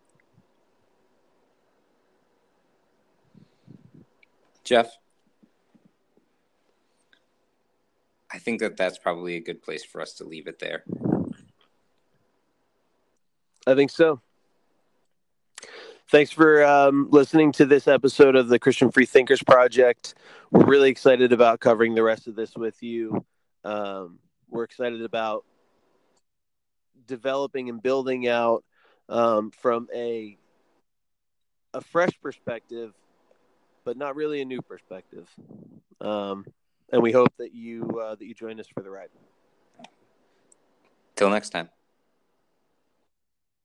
Jeff, 4.69 4.95
I 8.31 8.37
think 8.37 8.59
that 8.59 8.77
that's 8.77 8.99
probably 8.99 9.35
a 9.35 9.39
good 9.39 9.63
place 9.63 9.83
for 9.83 9.99
us 9.99 10.13
to 10.17 10.25
leave 10.25 10.45
it 10.45 10.59
there. 10.59 10.83
I 13.65 13.73
think 13.73 13.89
so. 13.89 14.21
Thanks 16.11 16.29
for 16.29 16.63
um, 16.63 17.07
listening 17.09 17.51
to 17.53 17.65
this 17.65 17.87
episode 17.87 18.35
of 18.35 18.47
the 18.47 18.59
Christian 18.59 18.91
Free 18.91 19.07
Thinkers 19.07 19.41
Project. 19.41 20.13
We're 20.51 20.67
really 20.67 20.91
excited 20.91 21.33
about 21.33 21.59
covering 21.59 21.95
the 21.95 22.03
rest 22.03 22.27
of 22.27 22.35
this 22.35 22.55
with 22.55 22.83
you. 22.83 23.25
Um, 23.63 24.19
we're 24.51 24.65
excited 24.65 25.01
about 25.01 25.45
developing 27.07 27.69
and 27.69 27.81
building 27.81 28.27
out 28.27 28.63
um, 29.07 29.49
from 29.49 29.87
a 29.95 30.37
a 31.73 31.81
fresh 31.81 32.19
perspective, 32.21 32.93
but 33.89 33.97
not 33.97 34.15
really 34.15 34.39
a 34.39 34.45
new 34.45 34.61
perspective. 34.61 35.27
Um, 35.99 36.45
and 36.91 37.01
we 37.01 37.11
hope 37.11 37.35
that 37.39 37.55
you 37.55 37.99
uh, 37.99 38.13
that 38.13 38.23
you 38.23 38.35
join 38.35 38.59
us 38.59 38.67
for 38.67 38.83
the 38.83 38.89
ride. 38.91 39.09
Till 41.15 41.31
next 41.31 41.49
time. 41.49 41.69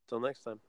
Till 0.08 0.20
next 0.20 0.40
time. 0.40 0.60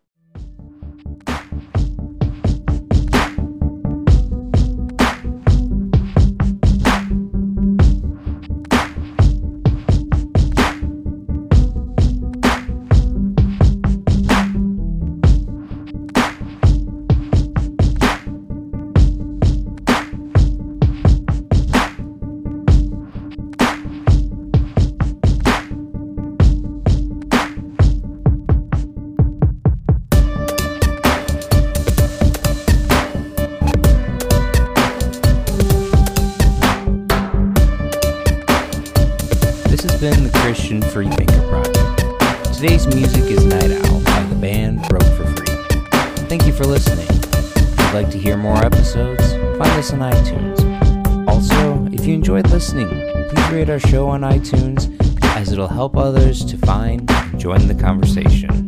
Rate 53.66 53.72
our 53.72 53.80
show 53.90 54.08
on 54.08 54.22
iTunes 54.22 54.96
as 55.38 55.52
it'll 55.52 55.68
help 55.68 55.98
others 55.98 56.46
to 56.46 56.58
find 56.58 57.10
and 57.10 57.40
join 57.40 57.68
the 57.68 57.76
conversation. 57.76 58.65